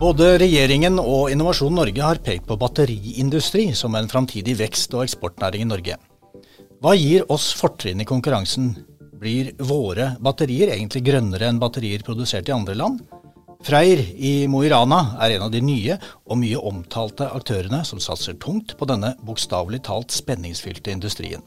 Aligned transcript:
Både 0.00 0.38
regjeringen 0.40 0.96
og 0.96 1.28
Innovasjon 1.28 1.74
Norge 1.76 2.00
har 2.00 2.18
pekt 2.24 2.46
på 2.48 2.56
batteriindustri 2.56 3.66
som 3.76 3.92
en 3.98 4.06
framtidig 4.08 4.54
vekst- 4.56 4.94
og 4.96 5.02
eksportnæring 5.04 5.66
i 5.66 5.68
Norge. 5.68 5.96
Hva 6.80 6.94
gir 6.96 7.26
oss 7.28 7.50
fortrinn 7.52 8.00
i 8.00 8.06
konkurransen? 8.08 8.70
Blir 9.20 9.50
våre 9.60 10.14
batterier 10.24 10.72
egentlig 10.72 11.02
grønnere 11.04 11.50
enn 11.50 11.60
batterier 11.60 12.00
produsert 12.06 12.48
i 12.48 12.54
andre 12.56 12.78
land? 12.80 13.02
Freyr 13.60 14.00
i 14.16 14.46
Mo 14.48 14.62
i 14.64 14.70
Rana 14.72 15.18
er 15.20 15.34
en 15.34 15.44
av 15.50 15.52
de 15.52 15.60
nye 15.60 15.98
og 16.24 16.40
mye 16.40 16.62
omtalte 16.70 17.28
aktørene 17.28 17.82
som 17.84 18.00
satser 18.00 18.38
tungt 18.40 18.78
på 18.80 18.88
denne 18.88 19.12
bokstavelig 19.20 19.82
talt 19.90 20.16
spenningsfylte 20.16 20.96
industrien. 20.96 21.44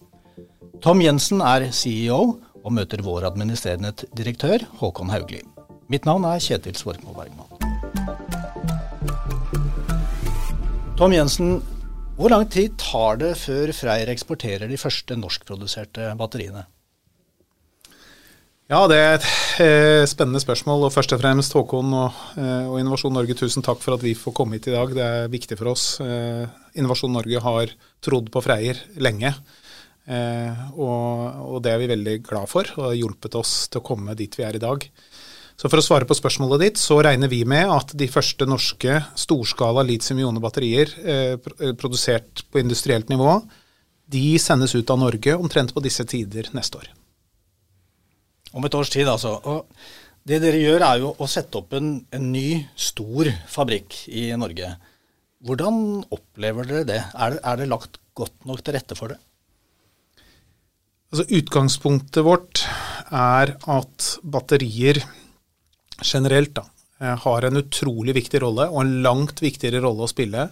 Tom 0.86 1.02
Jensen 1.02 1.42
er 1.42 1.72
CEO 1.74 2.22
og 2.62 2.70
møter 2.78 3.02
vår 3.02 3.32
administrerende 3.32 3.96
direktør 4.14 4.62
Håkon 4.78 5.10
Haugli. 5.10 5.42
Mitt 5.90 6.06
navn 6.06 6.30
er 6.30 6.38
Kjetil 6.38 6.78
Svorkmo 6.78 7.18
Bergman. 7.18 7.53
Tom 10.94 11.10
Jensen, 11.10 11.56
hvor 12.20 12.30
lang 12.30 12.44
tid 12.54 12.76
tar 12.78 13.18
det 13.18 13.32
før 13.42 13.72
Freyr 13.74 14.12
eksporterer 14.14 14.70
de 14.70 14.78
første 14.78 15.16
norskproduserte 15.18 16.12
batteriene? 16.20 16.68
Ja, 18.70 18.84
det 18.88 19.00
er 19.02 19.16
et 19.18 19.26
eh, 19.64 20.04
spennende 20.08 20.42
spørsmål. 20.44 20.86
og 20.86 20.94
Først 20.94 21.16
og 21.16 21.24
fremst 21.24 21.58
Håkon 21.58 21.96
og, 21.98 22.20
eh, 22.38 22.70
og, 22.70 22.78
Innovasjon 22.78 23.14
Norge, 23.18 23.34
tusen 23.38 23.66
takk 23.66 23.82
for 23.82 23.98
at 23.98 24.06
vi 24.06 24.14
får 24.14 24.36
komme 24.38 24.60
hit 24.60 24.70
i 24.70 24.76
dag. 24.76 24.94
Det 24.94 25.04
er 25.04 25.34
viktig 25.34 25.58
for 25.58 25.74
oss. 25.74 25.88
Eh, 26.06 26.46
Innovasjon 26.78 27.18
Norge 27.18 27.42
har 27.42 27.74
trodd 28.06 28.30
på 28.30 28.46
Freyr 28.46 28.86
lenge. 29.02 29.34
Og, 30.04 30.88
og, 31.40 31.60
det 31.64 31.72
er 31.72 31.78
vi 31.80 31.86
veldig 31.88 32.16
glad 32.28 32.50
for, 32.52 32.68
og 32.76 32.90
har 32.90 32.98
hjulpet 33.00 33.38
oss 33.40 33.54
til 33.72 33.80
å 33.80 33.86
komme 33.88 34.14
dit 34.20 34.34
vi 34.36 34.44
er 34.44 34.58
i 34.58 34.62
dag. 34.62 34.84
Så 35.64 35.70
For 35.72 35.80
å 35.80 35.84
svare 35.86 36.04
på 36.04 36.16
spørsmålet 36.18 36.60
ditt, 36.60 36.80
så 36.82 36.98
regner 37.00 37.30
vi 37.32 37.46
med 37.48 37.70
at 37.72 37.94
de 37.96 38.10
første 38.12 38.44
norske 38.44 38.98
storskala 39.16 39.86
litium-ione-batterier 39.88 40.90
eh, 41.08 41.70
produsert 41.80 42.42
på 42.52 42.60
industrielt 42.60 43.08
nivå, 43.08 43.38
de 44.12 44.26
sendes 44.44 44.74
ut 44.76 44.92
av 44.92 45.00
Norge 45.00 45.38
omtrent 45.40 45.72
på 45.72 45.84
disse 45.86 46.04
tider 46.04 46.50
neste 46.52 46.82
år. 46.82 46.90
Om 48.52 48.68
et 48.68 48.76
års 48.76 48.92
tid, 48.92 49.08
altså. 49.08 49.38
Og 49.48 50.28
det 50.28 50.42
dere 50.44 50.60
gjør 50.60 50.84
er 50.90 51.00
jo 51.06 51.14
å 51.16 51.32
sette 51.32 51.62
opp 51.62 51.72
en, 51.80 51.96
en 52.12 52.28
ny, 52.36 52.66
stor 52.76 53.32
fabrikk 53.56 54.04
i 54.12 54.28
Norge. 54.36 54.76
Hvordan 55.48 56.04
opplever 56.12 56.68
dere 56.68 56.90
det? 56.92 57.02
Er, 57.16 57.40
er 57.40 57.64
det 57.64 57.72
lagt 57.72 58.04
godt 58.20 58.36
nok 58.44 58.60
til 58.68 58.76
rette 58.82 59.00
for 59.00 59.16
det? 59.16 59.22
Altså, 61.14 61.30
utgangspunktet 61.40 62.28
vårt 62.28 62.68
er 63.16 63.56
at 63.80 64.16
batterier 64.28 65.06
generelt 66.04 66.54
da, 66.56 66.66
eh, 67.00 67.16
har 67.26 67.46
en 67.48 67.58
utrolig 67.58 68.16
viktig 68.16 68.42
rolle, 68.44 68.70
og 68.70 68.82
en 68.82 69.02
langt 69.04 69.42
viktigere 69.42 69.82
rolle 69.84 70.06
å 70.06 70.12
spille 70.12 70.50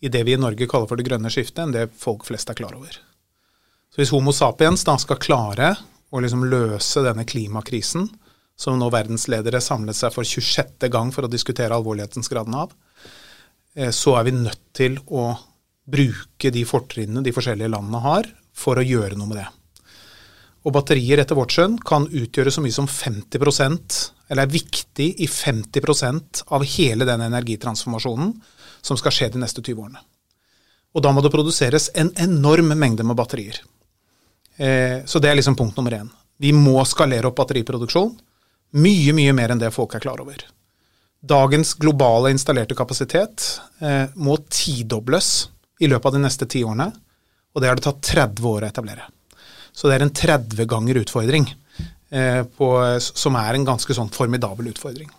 i 0.00 0.08
det 0.08 0.22
vi 0.24 0.34
i 0.36 0.40
Norge 0.40 0.68
kaller 0.70 0.86
for 0.86 0.96
det 0.96 1.08
grønne 1.08 1.30
skiftet, 1.32 1.64
enn 1.64 1.74
det 1.74 1.90
folk 1.98 2.26
flest 2.28 2.50
er 2.50 2.58
klar 2.58 2.76
over. 2.76 2.98
Så 3.90 4.02
Hvis 4.02 4.12
Homo 4.14 4.32
sapiens 4.32 4.84
da 4.84 4.96
skal 5.00 5.18
klare 5.22 5.76
å 6.12 6.22
liksom 6.22 6.44
løse 6.48 7.02
denne 7.02 7.26
klimakrisen, 7.26 8.08
som 8.58 8.78
nå 8.78 8.88
verdensledere 8.90 9.60
samlet 9.62 9.96
seg 9.96 10.12
for 10.14 10.26
26. 10.26 10.88
gang 10.90 11.12
for 11.14 11.26
å 11.26 11.30
diskutere 11.30 11.74
alvorlighetsgraden 11.74 12.54
av, 12.54 12.72
eh, 13.76 13.90
så 13.90 14.18
er 14.18 14.24
vi 14.24 14.38
nødt 14.38 14.64
til 14.74 14.98
å 15.06 15.38
bruke 15.88 16.50
de 16.52 16.64
fortrinnene 16.68 17.22
de 17.24 17.32
forskjellige 17.32 17.70
landene 17.70 18.02
har, 18.02 18.28
for 18.52 18.76
å 18.76 18.84
gjøre 18.84 19.16
noe 19.16 19.30
med 19.30 19.38
det. 19.38 19.48
Og 20.66 20.74
batterier 20.74 21.22
etter 21.22 21.38
vårt 21.38 21.54
skjønn 21.54 21.78
kan 21.86 22.08
utgjøre 22.10 22.52
så 22.52 22.62
mye 22.64 22.74
som 22.74 22.88
50 22.90 23.38
eller 24.28 24.44
er 24.44 24.52
viktig 24.52 25.08
i 25.24 25.26
50% 25.26 26.44
av 26.54 26.64
hele 26.76 27.08
den 27.08 27.24
energitransformasjonen 27.26 28.32
som 28.84 29.00
skal 29.00 29.14
skje 29.14 29.32
de 29.34 29.42
neste 29.42 29.64
20 29.64 29.82
årene. 29.86 30.04
Og 30.96 31.04
da 31.04 31.12
må 31.12 31.22
det 31.24 31.32
produseres 31.32 31.90
en 31.98 32.10
enorm 32.20 32.72
mengde 32.78 33.04
med 33.04 33.16
batterier. 33.18 33.60
Eh, 34.56 35.04
så 35.06 35.20
det 35.20 35.30
er 35.30 35.38
liksom 35.38 35.56
punkt 35.56 35.76
nummer 35.78 35.94
én. 35.94 36.08
Vi 36.38 36.52
må 36.54 36.78
skalere 36.86 37.30
opp 37.30 37.38
batteriproduksjon 37.40 38.14
mye, 38.78 39.12
mye 39.16 39.34
mer 39.36 39.52
enn 39.52 39.60
det 39.60 39.72
folk 39.74 39.94
er 39.96 40.04
klar 40.04 40.20
over. 40.22 40.42
Dagens 41.18 41.72
globale 41.74 42.30
installerte 42.30 42.76
kapasitet 42.78 43.46
eh, 43.82 44.06
må 44.14 44.36
tidobles 44.50 45.48
i 45.80 45.88
løpet 45.90 46.10
av 46.10 46.18
de 46.18 46.22
neste 46.22 46.46
ti 46.50 46.62
årene, 46.66 46.90
og 47.54 47.62
det 47.62 47.70
har 47.70 47.78
det 47.78 47.86
tatt 47.86 48.02
30 48.12 48.50
år 48.50 48.66
å 48.66 48.68
etablere. 48.68 49.08
Så 49.72 49.88
det 49.88 49.98
er 49.98 50.04
en 50.06 50.14
30 50.14 50.68
ganger 50.70 51.00
utfordring, 51.02 51.46
på, 52.08 52.68
som 53.00 53.36
er 53.36 53.56
en 53.56 53.66
ganske 53.68 53.92
sånn 53.92 54.08
formidabel 54.14 54.70
utfordring. 54.70 55.10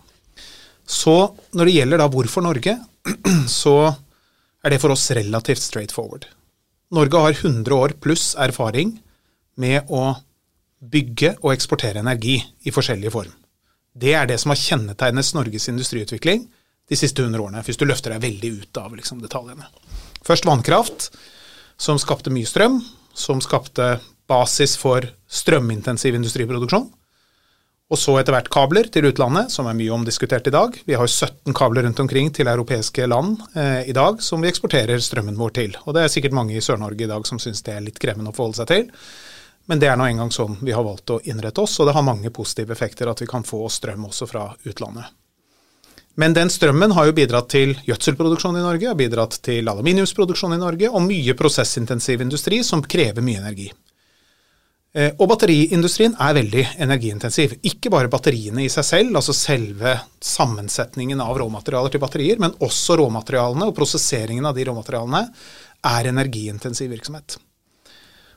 Så 0.90 1.14
når 1.54 1.68
det 1.68 1.74
gjelder 1.76 2.02
da 2.02 2.08
hvorfor 2.10 2.42
Norge, 2.42 2.74
så 3.62 3.76
er 4.64 4.74
det 4.74 4.80
for 4.82 4.94
oss 4.94 5.06
relativt 5.14 5.62
straight 5.62 5.94
forward. 5.94 6.26
Norge 6.90 7.22
har 7.22 7.36
100 7.36 7.76
år 7.76 7.94
pluss 8.02 8.32
erfaring 8.34 8.96
med 9.60 9.86
å 9.94 10.16
bygge 10.80 11.36
og 11.44 11.52
eksportere 11.52 12.02
energi 12.02 12.40
i 12.66 12.72
forskjellig 12.74 13.12
form. 13.14 13.32
Det 13.94 14.14
er 14.16 14.26
det 14.26 14.38
som 14.40 14.52
har 14.52 14.58
kjennetegnet 14.58 15.34
Norges 15.36 15.68
industriutvikling 15.70 16.46
de 16.90 16.98
siste 16.98 17.22
100 17.22 17.42
årene, 17.42 17.62
hvis 17.66 17.78
du 17.78 17.86
løfter 17.86 18.14
deg 18.14 18.24
veldig 18.24 18.50
ut 18.62 18.80
av 18.80 18.94
liksom, 18.96 19.20
detaljene. 19.22 19.68
Først 20.26 20.46
vannkraft, 20.48 21.10
som 21.80 22.00
skapte 22.02 22.32
mye 22.34 22.48
strøm, 22.48 22.80
som 23.14 23.40
skapte 23.44 24.00
basis 24.30 24.76
for 24.80 25.04
strømintensiv 25.30 26.16
industriproduksjon. 26.16 26.88
Og 27.90 27.98
så 27.98 28.12
etter 28.20 28.36
hvert 28.36 28.50
kabler 28.54 28.86
til 28.94 29.08
utlandet, 29.08 29.50
som 29.50 29.66
er 29.66 29.74
mye 29.74 29.90
omdiskutert 29.90 30.46
i 30.46 30.52
dag. 30.54 30.76
Vi 30.86 30.94
har 30.94 31.10
17 31.10 31.54
kabler 31.58 31.82
rundt 31.82 31.98
omkring 31.98 32.30
til 32.34 32.46
europeiske 32.46 33.08
land 33.10 33.40
eh, 33.58 33.88
i 33.90 33.96
dag 33.96 34.22
som 34.22 34.42
vi 34.42 34.50
eksporterer 34.50 35.02
strømmen 35.02 35.38
vår 35.38 35.56
til. 35.58 35.74
Og 35.84 35.96
det 35.96 36.04
er 36.04 36.12
sikkert 36.14 36.36
mange 36.38 36.54
i 36.54 36.62
Sør-Norge 36.62 37.08
i 37.08 37.10
dag 37.10 37.26
som 37.26 37.42
syns 37.42 37.64
det 37.66 37.74
er 37.74 37.82
litt 37.82 37.98
krevende 37.98 38.30
å 38.30 38.36
forholde 38.36 38.60
seg 38.62 38.70
til. 38.70 38.86
Men 39.70 39.82
det 39.82 39.90
er 39.90 39.98
nå 39.98 40.06
engang 40.06 40.30
sånn 40.34 40.60
vi 40.62 40.74
har 40.74 40.86
valgt 40.86 41.10
å 41.10 41.18
innrette 41.26 41.66
oss, 41.66 41.76
og 41.82 41.90
det 41.90 41.96
har 41.98 42.06
mange 42.06 42.30
positive 42.34 42.74
effekter 42.74 43.10
at 43.10 43.22
vi 43.22 43.28
kan 43.30 43.46
få 43.46 43.64
strøm 43.70 44.06
også 44.06 44.30
fra 44.30 44.46
utlandet. 44.70 45.10
Men 46.18 46.34
den 46.34 46.50
strømmen 46.50 46.94
har 46.94 47.06
jo 47.06 47.14
bidratt 47.16 47.50
til 47.50 47.76
gjødselproduksjon 47.86 48.58
i 48.58 48.64
Norge, 48.64 48.90
har 48.90 48.98
bidratt 48.98 49.38
til 49.46 49.66
aluminiumsproduksjon 49.70 50.54
i 50.54 50.62
Norge, 50.62 50.90
og 50.90 51.06
mye 51.06 51.34
prosessintensiv 51.38 52.22
industri 52.22 52.62
som 52.66 52.82
krever 52.82 53.24
mye 53.24 53.42
energi. 53.42 53.70
Eh, 54.90 55.12
og 55.22 55.28
batteriindustrien 55.30 56.16
er 56.18 56.34
veldig 56.34 56.64
energiintensiv. 56.82 57.54
Ikke 57.66 57.92
bare 57.94 58.10
batteriene 58.10 58.64
i 58.64 58.70
seg 58.72 58.86
selv, 58.86 59.18
altså 59.20 59.34
selve 59.36 59.94
sammensetningen 60.18 61.22
av 61.22 61.38
råmaterialer 61.38 61.94
til 61.94 62.02
batterier, 62.02 62.40
men 62.42 62.56
også 62.58 62.98
råmaterialene 62.98 63.68
og 63.70 63.76
prosesseringen 63.76 64.48
av 64.50 64.58
de 64.58 64.66
råmaterialene 64.66 65.22
er 65.90 66.10
energiintensiv 66.10 66.90
virksomhet. 66.90 67.38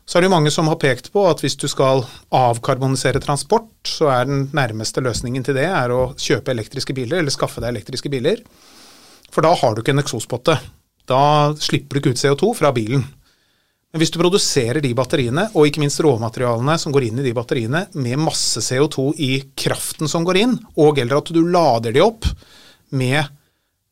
Så 0.06 0.19
er 0.19 0.25
det 0.25 0.34
mange 0.34 0.52
som 0.52 0.68
har 0.68 0.78
pekt 0.78 1.09
på 1.13 1.24
at 1.25 1.40
hvis 1.42 1.56
du 1.58 1.66
skal 1.72 2.03
avkarbonisere 2.36 3.22
transport, 3.24 3.72
så 3.88 4.12
er 4.12 4.28
den 4.28 4.46
nærmeste 4.53 5.02
løsningen 5.02 5.46
til 5.47 5.58
det 5.58 5.69
å 5.72 6.12
kjøpe 6.19 6.52
elektriske 6.53 6.94
biler, 6.94 7.22
eller 7.22 7.34
skaffe 7.34 7.63
deg 7.63 7.72
elektriske 7.72 8.12
biler. 8.12 8.44
For 9.34 9.42
da 9.42 9.56
har 9.58 9.74
du 9.74 9.81
ikke 9.81 9.96
en 9.96 10.03
eksospotte. 10.03 10.59
Da 11.09 11.24
slipper 11.58 11.97
du 11.97 12.03
ikke 12.03 12.13
ut 12.13 12.22
CO2 12.22 12.52
fra 12.59 12.74
bilen. 12.75 13.08
Men 13.94 14.02
hvis 14.02 14.09
du 14.09 14.18
produserer 14.18 14.81
de 14.81 14.90
batteriene, 14.98 15.44
og 15.54 15.68
ikke 15.70 15.84
minst 15.84 16.02
råmaterialene 16.02 16.80
som 16.81 16.94
går 16.96 17.12
inn 17.12 17.20
i 17.22 17.28
de 17.28 17.34
batteriene, 17.38 17.84
med 17.94 18.18
masse 18.18 18.64
CO2 18.66 19.12
i 19.22 19.30
kraften 19.54 20.09
som 20.09 20.26
går 20.26 20.40
inn, 20.42 20.56
og 20.81 20.98
eller 20.98 21.20
at 21.20 21.30
du 21.30 21.44
lader 21.46 21.94
de 21.94 22.02
opp 22.02 22.26
med 22.98 23.22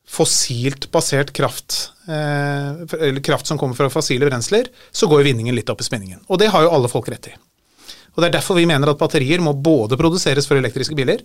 fossilt 0.10 0.90
basert 0.92 1.30
kraft, 1.38 1.94
eh, 2.10 2.82
eller 2.98 3.22
kraft 3.22 3.46
som 3.46 3.62
kommer 3.62 3.78
fra 3.78 3.92
fossile 3.94 4.26
brensler, 4.26 4.74
så 4.90 5.06
går 5.06 5.22
vinningen 5.30 5.56
litt 5.56 5.70
opp 5.70 5.86
i 5.86 5.88
spinningen. 5.88 6.26
Og 6.34 6.42
det 6.42 6.50
har 6.50 6.66
jo 6.66 6.74
alle 6.74 6.90
folk 6.90 7.14
rett 7.14 7.30
i. 7.30 7.38
Og 8.18 8.24
Det 8.24 8.28
er 8.32 8.38
derfor 8.40 8.58
vi 8.58 8.66
mener 8.66 8.90
at 8.90 9.00
batterier 9.00 9.40
må 9.40 9.54
både 9.54 10.02
produseres 10.02 10.50
for 10.50 10.58
elektriske 10.58 10.98
biler 10.98 11.22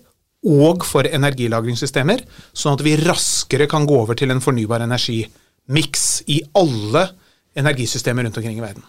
og 0.47 0.85
for 0.85 1.09
energilagringssystemer, 1.09 2.21
sånn 2.53 2.77
at 2.77 2.85
vi 2.85 3.01
raskere 3.01 3.67
kan 3.67 3.89
gå 3.89 4.05
over 4.05 4.15
til 4.15 4.31
en 4.31 4.45
fornybar 4.45 4.85
energimiks 4.85 6.21
i 6.29 6.43
alle 6.55 7.09
energisystemer 7.57 8.27
rundt 8.27 8.39
omkring 8.41 8.59
i 8.59 8.65
verden. 8.65 8.85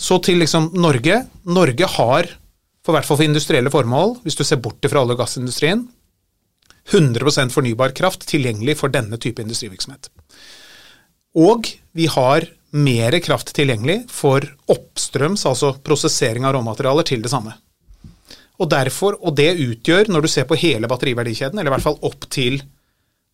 Så 0.00 0.18
til 0.24 0.40
liksom 0.40 0.70
Norge. 0.80 1.24
Norge 1.44 1.88
har, 1.96 2.28
for 2.84 2.96
hvert 2.96 3.08
fall 3.08 3.20
for 3.20 3.28
industrielle 3.28 3.72
formål, 3.72 4.16
hvis 4.24 4.38
du 4.38 4.44
ser 4.44 4.62
bort 4.62 4.84
fra 4.88 5.02
olje- 5.02 5.16
og 5.16 5.20
gassindustrien, 5.20 5.84
100% 6.90 7.52
fornybar 7.54 7.92
kraft 7.94 8.24
tilgjengelig 8.26 8.78
for 8.80 8.92
denne 8.92 9.18
type 9.20 9.42
industrivirksomhet. 9.42 10.08
Og 11.38 11.68
vi 11.94 12.08
har 12.10 12.48
mer 12.70 13.16
kraft 13.22 13.52
tilgjengelig 13.54 14.04
for 14.10 14.44
oppstrøms, 14.70 15.44
altså 15.46 15.74
prosessering 15.84 16.46
av 16.46 16.56
råmaterialer, 16.56 17.06
til 17.06 17.22
det 17.22 17.30
samme. 17.32 17.54
Og 18.60 18.68
derfor, 18.70 19.16
og 19.20 19.36
det 19.38 19.54
utgjør, 19.56 20.10
når 20.10 20.24
du 20.24 20.30
ser 20.30 20.46
på 20.48 20.58
hele 20.60 20.88
batteriverdikjeden, 20.90 21.58
eller 21.58 21.70
i 21.70 21.74
hvert 21.76 21.86
fall 21.86 22.00
opp 22.06 22.26
til 22.32 22.60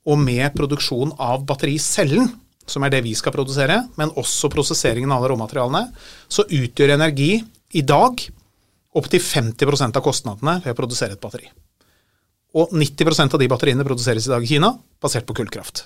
og 0.07 0.21
med 0.23 0.55
produksjon 0.55 1.15
av 1.19 1.43
battericellen, 1.49 2.31
som 2.71 2.85
er 2.85 2.93
det 2.93 3.03
vi 3.07 3.15
skal 3.19 3.35
produsere, 3.35 3.79
men 3.99 4.13
også 4.19 4.51
prosesseringen 4.53 5.13
av 5.13 5.21
alle 5.23 5.35
råmaterialene, 5.35 5.85
så 6.29 6.45
utgjør 6.45 6.97
energi 6.97 7.39
i 7.79 7.83
dag 7.87 8.23
opptil 8.97 9.23
50% 9.23 9.99
av 9.99 10.05
kostnadene 10.05 10.59
ved 10.65 10.73
å 10.73 10.79
produsere 10.79 11.17
et 11.17 11.23
batteri. 11.23 11.49
Og 12.57 12.73
90% 12.73 13.37
av 13.37 13.43
de 13.43 13.51
batteriene 13.53 13.85
produseres 13.85 14.27
i 14.27 14.33
dag 14.33 14.45
i 14.45 14.51
Kina, 14.55 14.73
basert 15.03 15.27
på 15.29 15.37
kullkraft. 15.37 15.85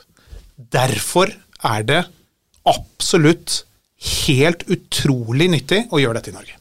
Derfor 0.54 1.32
er 1.66 1.86
det 1.88 2.00
absolutt 2.68 3.64
helt 4.26 4.64
utrolig 4.70 5.50
nyttig 5.52 5.82
å 5.90 6.00
gjøre 6.00 6.20
dette 6.20 6.32
i 6.32 6.36
Norge. 6.36 6.59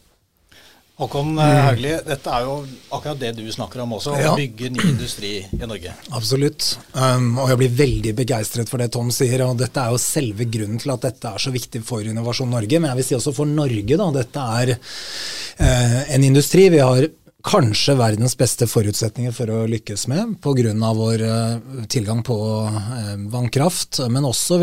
Håkon 0.99 1.37
Hauglie, 1.39 1.63
Haugli, 1.63 1.91
dette 2.03 2.31
er 2.35 2.43
jo 2.43 2.55
akkurat 2.91 3.19
det 3.21 3.29
du 3.37 3.45
snakker 3.55 3.85
om 3.85 3.93
også, 3.95 4.17
ja. 4.19 4.33
å 4.33 4.39
bygge 4.39 4.67
ny 4.73 4.81
industri 4.89 5.29
i 5.47 5.59
Norge. 5.63 5.93
Absolutt. 6.11 6.73
Um, 6.91 7.37
og 7.39 7.53
jeg 7.53 7.61
blir 7.61 7.77
veldig 7.77 8.13
begeistret 8.17 8.71
for 8.71 8.83
det 8.83 8.89
Tom 8.91 9.07
sier. 9.15 9.45
og 9.45 9.55
Dette 9.61 9.79
er 9.79 9.95
jo 9.95 10.01
selve 10.03 10.49
grunnen 10.51 10.81
til 10.81 10.91
at 10.91 11.07
dette 11.07 11.31
er 11.31 11.39
så 11.39 11.53
viktig 11.55 11.81
for 11.87 12.03
Innovasjon 12.03 12.51
Norge. 12.51 12.81
Men 12.81 12.91
jeg 12.91 12.99
vil 12.99 13.07
si 13.07 13.15
også 13.15 13.35
for 13.37 13.47
Norge. 13.47 13.95
da, 14.01 14.09
Dette 14.19 14.43
er 14.59 14.73
uh, 14.75 16.01
en 16.17 16.27
industri 16.27 16.67
vi 16.73 16.83
har 16.83 17.07
kanskje 17.43 17.95
verdens 17.95 18.33
beste 18.37 18.67
forutsetninger 18.67 19.31
for 19.31 19.47
å 19.53 19.61
lykkes 19.71 20.07
med, 20.11 20.35
pga. 20.43 20.73
vår 20.75 21.21
uh, 21.23 21.85
tilgang 21.87 22.19
på 22.23 22.35
uh, 22.67 23.13
vannkraft. 23.31 24.01
Men 24.11 24.27
også 24.27 24.59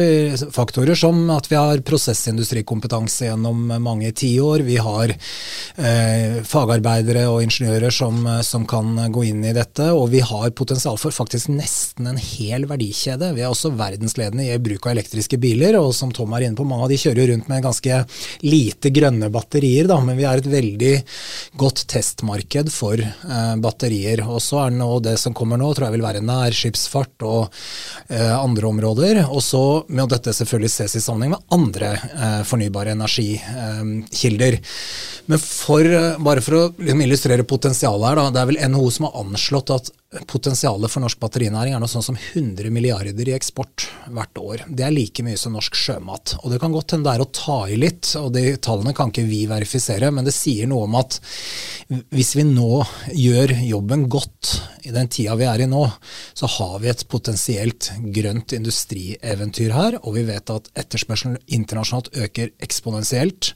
faktorer 0.52 0.94
som 0.98 1.30
at 1.32 1.48
vi 1.48 1.56
har 1.56 1.80
prosessindustrikompetanse 1.86 3.30
gjennom 3.30 3.72
mange 3.80 4.10
tiår. 4.12 4.64
Vi 4.66 4.76
har 4.82 5.12
eh, 5.12 6.42
fagarbeidere 6.44 7.24
og 7.30 7.42
ingeniører 7.44 7.92
som, 7.94 8.18
som, 8.44 8.66
kan 8.68 8.98
gå 9.12 9.24
inn 9.30 9.44
i 9.46 9.54
dette. 9.56 9.88
Og 9.96 10.10
vi 10.12 10.20
har 10.24 10.52
potensial 10.56 10.98
for 11.00 11.14
faktisk 11.14 11.50
nesten 11.54 12.10
en 12.10 12.20
hel 12.20 12.66
verdikjede. 12.68 13.32
Vi 13.36 13.44
er 13.44 13.50
også 13.50 13.72
verdensledende 13.78 14.46
i 14.46 14.58
bruk 14.62 14.86
av 14.86 14.96
elektriske 14.96 15.40
biler, 15.40 15.78
og 15.80 15.94
som 15.96 16.12
Tom 16.14 16.34
er 16.36 16.46
inne 16.46 16.58
på, 16.58 16.66
mange 16.68 16.88
av 16.88 16.92
de 16.92 17.00
kjører 17.00 17.32
rundt 17.32 17.50
med 17.50 17.64
ganske 17.64 18.02
lite 18.44 18.92
grønne 18.94 19.30
batterier, 19.32 19.88
da, 19.90 19.98
men 20.04 20.18
vi 20.18 20.26
er 20.28 20.42
et 20.42 20.50
veldig 20.50 20.94
godt 21.60 21.86
testmarked 21.92 22.65
marked 22.66 22.72
for 22.72 22.98
eh, 23.00 23.56
batterier. 23.56 24.22
Og 24.26 24.40
så 24.42 24.66
er 24.66 24.70
det 24.70 24.78
nå 24.78 25.00
det 25.00 25.16
som 25.18 25.34
kommer 25.34 25.58
nå, 25.58 25.72
tror 25.74 25.88
jeg 25.88 25.96
vil 25.96 26.04
være 26.04 26.24
nærskipsfart 26.24 27.22
og 27.22 27.48
eh, 28.08 28.34
andre 28.36 28.66
områder. 28.66 29.26
Og 29.30 29.42
så 29.42 29.84
må 29.88 30.06
dette 30.06 30.32
selvfølgelig 30.32 30.70
ses 30.70 30.96
i 30.96 31.00
sammenheng 31.00 31.34
med 31.34 31.44
andre 31.52 31.94
eh, 31.96 32.42
fornybare 32.44 32.94
energikilder. 32.96 34.58
Men 35.26 35.38
for, 35.38 35.84
eh, 35.84 36.18
bare 36.18 36.42
for 36.42 36.58
å 36.58 36.64
liksom 36.78 37.02
illustrere 37.02 37.44
potensialet 37.46 38.08
her, 38.08 38.16
da, 38.16 38.30
det 38.30 38.42
er 38.42 38.50
vel 38.50 38.62
NHO 38.72 38.90
som 38.90 39.08
har 39.08 39.22
anslått 39.24 39.74
at 39.74 39.92
potensialet 40.30 40.90
for 40.90 41.02
norsk 41.02 41.18
batterinæring 41.18 41.74
er 41.74 41.82
noe 41.82 41.90
sånn 41.90 42.04
som 42.04 42.16
100 42.16 42.70
milliarder 42.70 43.26
i 43.26 43.34
eksport 43.34 43.88
hvert 44.14 44.38
år. 44.38 44.62
Det 44.70 44.84
er 44.86 44.94
like 44.94 45.24
mye 45.26 45.38
som 45.40 45.56
norsk 45.56 45.74
sjømat. 45.76 46.36
Og 46.44 46.52
det 46.52 46.60
kan 46.62 46.74
godt 46.74 46.94
hende 46.94 47.08
det 47.08 47.16
er 47.16 47.24
å 47.24 47.32
ta 47.34 47.58
i 47.66 47.78
litt, 47.80 48.12
og 48.20 48.30
de 48.36 48.44
tallene 48.62 48.94
kan 48.96 49.10
ikke 49.10 49.26
vi 49.26 49.42
verifisere, 49.50 50.12
men 50.14 50.26
det 50.26 50.34
sier 50.36 50.70
noe 50.70 50.86
om 50.86 50.94
at 51.00 51.18
hvis 52.14 52.32
vi 52.38 52.46
nå 52.46 52.84
gjør 53.14 53.56
jobben 53.66 54.06
godt 54.10 54.54
i 54.86 54.94
den 54.94 55.10
tida 55.10 55.34
vi 55.38 55.48
er 55.50 55.64
i 55.64 55.68
nå, 55.70 55.82
så 56.38 56.48
har 56.54 56.78
vi 56.82 56.90
et 56.92 57.02
potensielt 57.10 57.90
grønt 58.14 58.54
industrieventyr 58.54 59.74
her, 59.74 59.98
og 60.04 60.14
vi 60.16 60.24
vet 60.28 60.54
at 60.54 60.70
etterspørselen 60.78 61.40
internasjonalt 61.58 62.12
øker 62.14 62.54
eksponentielt. 62.62 63.52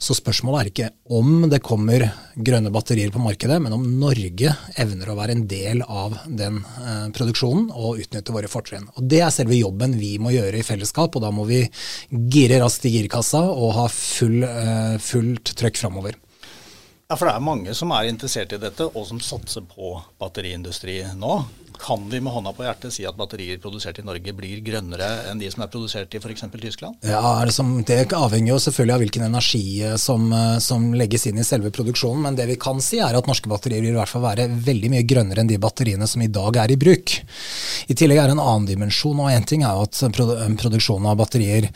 Så 0.00 0.16
spørsmålet 0.16 0.60
er 0.60 0.72
ikke 0.72 0.90
om 1.12 1.46
det 1.52 1.60
kommer 1.64 2.06
grønne 2.32 2.72
batterier 2.72 3.12
på 3.12 3.20
markedet, 3.22 3.60
men 3.60 3.76
om 3.76 3.84
Norge 4.00 4.56
evner 4.80 5.12
å 5.12 5.18
være 5.18 5.36
en 5.36 5.46
del 5.50 5.81
av 5.88 6.16
den 6.26 6.60
eh, 6.62 7.06
produksjonen 7.16 7.70
og 7.70 8.02
utnytte 8.02 8.34
våre 8.34 8.50
fortrinn. 8.50 8.88
Og 8.96 9.06
Det 9.08 9.22
er 9.22 9.34
selve 9.34 9.58
jobben 9.58 9.96
vi 9.98 10.16
må 10.22 10.34
gjøre 10.34 10.60
i 10.60 10.66
fellesskap, 10.66 11.16
og 11.16 11.24
da 11.24 11.32
må 11.34 11.46
vi 11.48 11.62
gire 12.10 12.60
raskt 12.62 12.86
i 12.88 12.94
girkassa 12.96 13.42
og 13.52 13.74
ha 13.78 13.86
full, 13.92 14.42
eh, 14.46 14.98
fullt 15.02 15.54
trøkk 15.58 15.80
framover. 15.82 16.18
Ja, 17.12 17.16
for 17.20 17.28
det 17.28 17.34
er 17.36 17.44
mange 17.44 17.74
som 17.76 17.90
er 17.92 18.06
interessert 18.08 18.54
i 18.56 18.58
dette, 18.62 18.86
og 18.88 19.04
som 19.04 19.18
satser 19.20 19.66
på 19.68 19.98
batteriindustri 20.22 21.02
nå. 21.20 21.42
Kan 21.82 22.08
vi 22.08 22.20
med 22.20 22.32
hånda 22.32 22.52
på 22.54 22.62
hjertet 22.62 22.94
si 22.94 23.04
at 23.08 23.16
batterier 23.18 23.58
produsert 23.60 23.98
i 23.98 24.04
Norge 24.06 24.32
blir 24.36 24.60
grønnere 24.64 25.08
enn 25.30 25.40
de 25.40 25.48
som 25.50 25.64
er 25.64 25.70
produsert 25.72 26.14
i 26.14 26.20
f.eks. 26.20 26.44
Tyskland? 26.52 26.94
Ja, 27.02 27.42
Det 27.84 28.14
avhenger 28.14 28.52
jo 28.52 28.58
selvfølgelig 28.62 28.94
av 28.94 29.02
hvilken 29.02 29.24
energi 29.26 29.82
eh, 29.82 29.96
som, 29.96 30.28
eh, 30.32 30.58
som, 30.62 30.92
legges 30.94 31.26
inn 31.26 31.40
i 31.42 31.44
selve 31.44 31.72
produksjonen. 31.74 32.22
Men 32.22 32.38
det 32.38 32.46
vi 32.52 32.56
kan 32.60 32.80
si 32.80 33.00
er 33.02 33.18
at 33.18 33.26
norske 33.26 33.50
batterier 33.50 33.82
vil 33.82 33.96
i 33.96 33.98
hvert 33.98 34.12
fall 34.12 34.24
være 34.24 34.46
veldig 34.62 34.92
mye 34.94 35.06
grønnere 35.08 35.42
enn 35.42 35.50
de 35.50 35.58
batteriene 35.60 36.06
som 36.08 36.22
i 36.22 36.30
dag 36.32 36.60
er 36.64 36.72
i 36.72 36.78
bruk. 36.78 37.16
I 37.88 37.98
tillegg 37.98 38.22
er 38.22 38.30
det 38.30 38.38
en 38.38 38.44
annen 38.44 38.68
dimensjon. 38.70 39.18
og 39.18 39.32
Én 39.32 39.48
ting 39.48 39.66
er 39.66 39.74
jo 39.74 39.88
at 39.88 40.00
produksjonen 40.62 41.10
av 41.10 41.18
batterier 41.18 41.68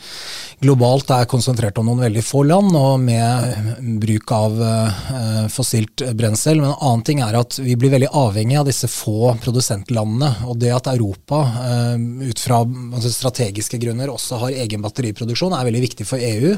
globalt 0.63 1.11
er 1.13 1.27
konsentrert 1.29 1.77
om 1.81 1.91
noen 1.91 2.05
veldig 2.07 2.23
få 2.25 2.45
land, 2.47 2.71
og 2.79 3.03
med 3.03 3.99
bruk 4.01 4.31
av 4.33 4.55
uh, 4.61 5.03
fossilt 5.51 6.03
brensel. 6.17 6.61
Men 6.61 6.71
en 6.71 6.81
annen 6.81 7.05
ting 7.07 7.21
er 7.23 7.37
at 7.39 7.57
vi 7.61 7.75
blir 7.79 7.93
veldig 7.93 8.11
avhengig 8.17 8.57
av 8.59 8.67
disse 8.69 8.89
få 8.91 9.33
produsentlandene. 9.43 10.47
Og 10.49 10.59
det 10.61 10.73
at 10.75 10.89
Europa 10.91 11.41
eh, 11.63 12.29
ut 12.29 12.41
fra 12.41 12.61
strategiske 13.07 13.79
grunner 13.81 14.11
også 14.11 14.41
har 14.43 14.59
egen 14.65 14.83
batteriproduksjon, 14.83 15.55
er 15.55 15.67
veldig 15.67 15.83
viktig 15.83 16.07
for 16.07 16.21
EU. 16.21 16.55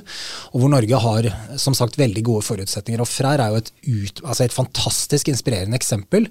Og 0.53 0.63
hvor 0.63 0.73
Norge 0.73 1.01
har 1.05 1.29
som 1.59 1.75
sagt 1.77 1.99
veldig 1.99 2.23
gode 2.25 2.45
forutsetninger. 2.47 3.01
Og 3.01 3.09
Freyr 3.09 3.41
er 3.43 3.53
jo 3.53 3.61
et, 3.61 3.71
ut, 3.87 4.23
altså 4.25 4.45
et, 4.45 4.55
fantastisk 4.59 5.29
inspirerende 5.31 5.77
eksempel 5.77 6.25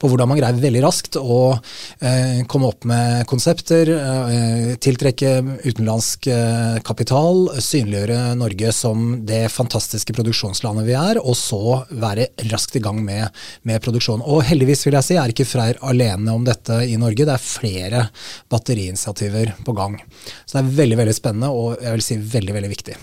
på 0.00 0.08
hvordan 0.08 0.30
man 0.30 0.38
greier 0.38 0.60
veldig 0.60 0.82
raskt 0.84 1.18
å 1.18 1.56
eh, 2.00 2.44
komme 2.50 2.70
opp 2.70 2.86
med 2.88 3.24
konsepter, 3.30 3.90
eh, 3.92 4.70
tiltrekke 4.82 5.34
utenlandsk 5.64 6.28
eh, 6.32 6.78
kapital, 6.86 7.48
synliggjøre 7.58 8.34
Norge 8.40 8.72
som 8.74 9.20
det 9.26 9.46
fantastiske 9.52 10.14
produksjonslandet 10.16 10.88
vi 10.88 10.96
er, 10.98 11.20
og 11.20 11.36
så 11.38 11.83
være 11.90 12.28
raskt 12.52 12.78
i 12.78 12.84
gang 12.84 13.02
med, 13.04 13.28
med 13.68 13.82
produksjon. 13.84 14.24
Og 14.24 14.44
heldigvis 14.48 14.86
vil 14.86 14.98
jeg 14.98 15.08
si 15.08 15.18
er 15.20 15.34
ikke 15.34 15.48
Freyr 15.48 15.80
alene 15.84 16.34
om 16.34 16.46
dette 16.46 16.80
i 16.88 16.96
Norge. 17.00 17.26
Det 17.26 17.36
er 17.36 17.44
flere 17.44 18.06
batteriinitiativer 18.52 19.54
på 19.66 19.76
gang. 19.76 20.00
Så 20.44 20.58
det 20.58 20.64
er 20.64 20.74
veldig 20.82 21.00
veldig 21.04 21.16
spennende 21.16 21.52
og 21.54 21.78
jeg 21.80 21.96
vil 21.96 22.08
si 22.08 22.18
veldig, 22.34 22.58
veldig 22.58 22.74
viktig. 22.74 22.98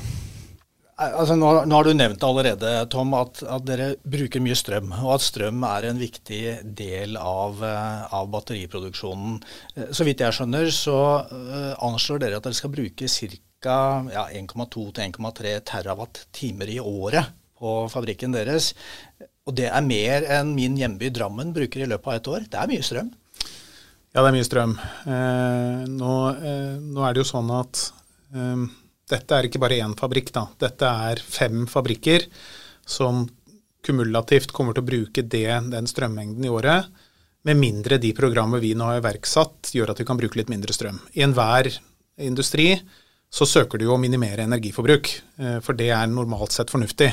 Altså, 1.02 1.36
nå, 1.40 1.50
nå, 1.66 1.74
har 1.74 1.88
du 1.88 1.96
nevnt 1.98 2.24
allerede, 2.26 2.72
Tom, 2.94 3.16
at, 3.18 3.42
at, 3.42 3.64
dere 3.66 3.88
bruker 4.06 4.44
mye 4.44 4.58
strøm. 4.58 4.92
Og 5.00 5.16
at 5.16 5.26
strøm 5.26 5.64
er 5.66 5.88
en 5.90 6.02
viktig 6.02 6.42
del 6.78 7.18
av, 7.18 7.62
eh, 7.66 8.04
av 8.14 8.30
batteriproduksjonen. 8.34 9.40
Eh, 9.76 9.90
så 9.98 10.06
vidt 10.06 10.22
jeg 10.22 10.38
skjønner, 10.38 10.70
så 10.76 11.00
uh, 11.32 11.74
anslår 11.88 12.22
dere 12.22 12.38
at 12.42 12.46
dere 12.46 12.58
skal 12.58 12.74
bruke 12.74 13.10
ca. 13.10 13.78
Ja, 14.14 14.28
1,2-1,3 14.30 15.58
terawatt-timer 15.70 16.70
i 16.70 16.80
året 16.82 17.41
på 17.62 17.78
fabrikken 17.94 18.34
deres. 18.36 18.72
Og 19.48 19.56
det 19.58 19.70
er 19.70 19.86
mer 19.86 20.28
enn 20.40 20.54
min 20.58 20.78
hjemby 20.80 21.12
Drammen 21.14 21.54
bruker 21.56 21.84
i 21.84 21.90
løpet 21.90 22.12
av 22.12 22.20
et 22.20 22.30
år. 22.36 22.48
Det 22.50 22.60
er 22.62 22.72
mye 22.72 22.86
strøm. 22.86 23.12
Ja, 24.12 24.22
det 24.22 24.28
er 24.28 24.36
mye 24.36 24.48
strøm. 24.48 24.78
Eh, 25.08 25.84
nå, 25.88 26.16
eh, 26.36 26.78
nå, 26.84 27.04
er 27.06 27.14
det 27.14 27.24
jo 27.24 27.30
sånn 27.32 27.52
at 27.56 27.86
eh, 28.36 28.66
dette 29.12 29.38
er 29.38 29.48
ikke 29.48 29.62
bare 29.64 29.80
én 29.82 29.96
fabrikk. 29.98 30.34
da. 30.36 30.48
Dette 30.60 30.96
er 31.10 31.22
fem 31.24 31.64
fabrikker 31.70 32.28
som 32.88 33.24
kumulativt 33.86 34.52
kommer 34.54 34.76
til 34.76 34.84
å 34.84 34.90
bruke 34.90 35.24
det, 35.24 35.48
den 35.72 35.90
strømmengden 35.90 36.46
i 36.46 36.52
året. 36.52 36.92
Med 37.48 37.58
mindre 37.58 37.98
de 37.98 38.12
programmer 38.14 38.62
vi 38.62 38.76
nå 38.78 38.86
har 38.86 39.00
iverksatt 39.00 39.72
gjør 39.74 39.94
at 39.94 40.02
vi 40.02 40.06
kan 40.06 40.20
bruke 40.20 40.38
litt 40.38 40.52
mindre 40.52 40.76
strøm. 40.76 41.00
I 41.18 41.24
enhver 41.26 41.72
industri 42.22 42.76
så 43.32 43.48
søker 43.48 43.80
du 43.80 43.88
jo 43.88 43.96
å 43.96 44.02
minimere 44.02 44.46
energiforbruk, 44.46 45.10
eh, 45.40 45.60
for 45.64 45.78
det 45.78 45.90
er 45.96 46.12
normalt 46.12 46.54
sett 46.54 46.70
fornuftig. 46.70 47.10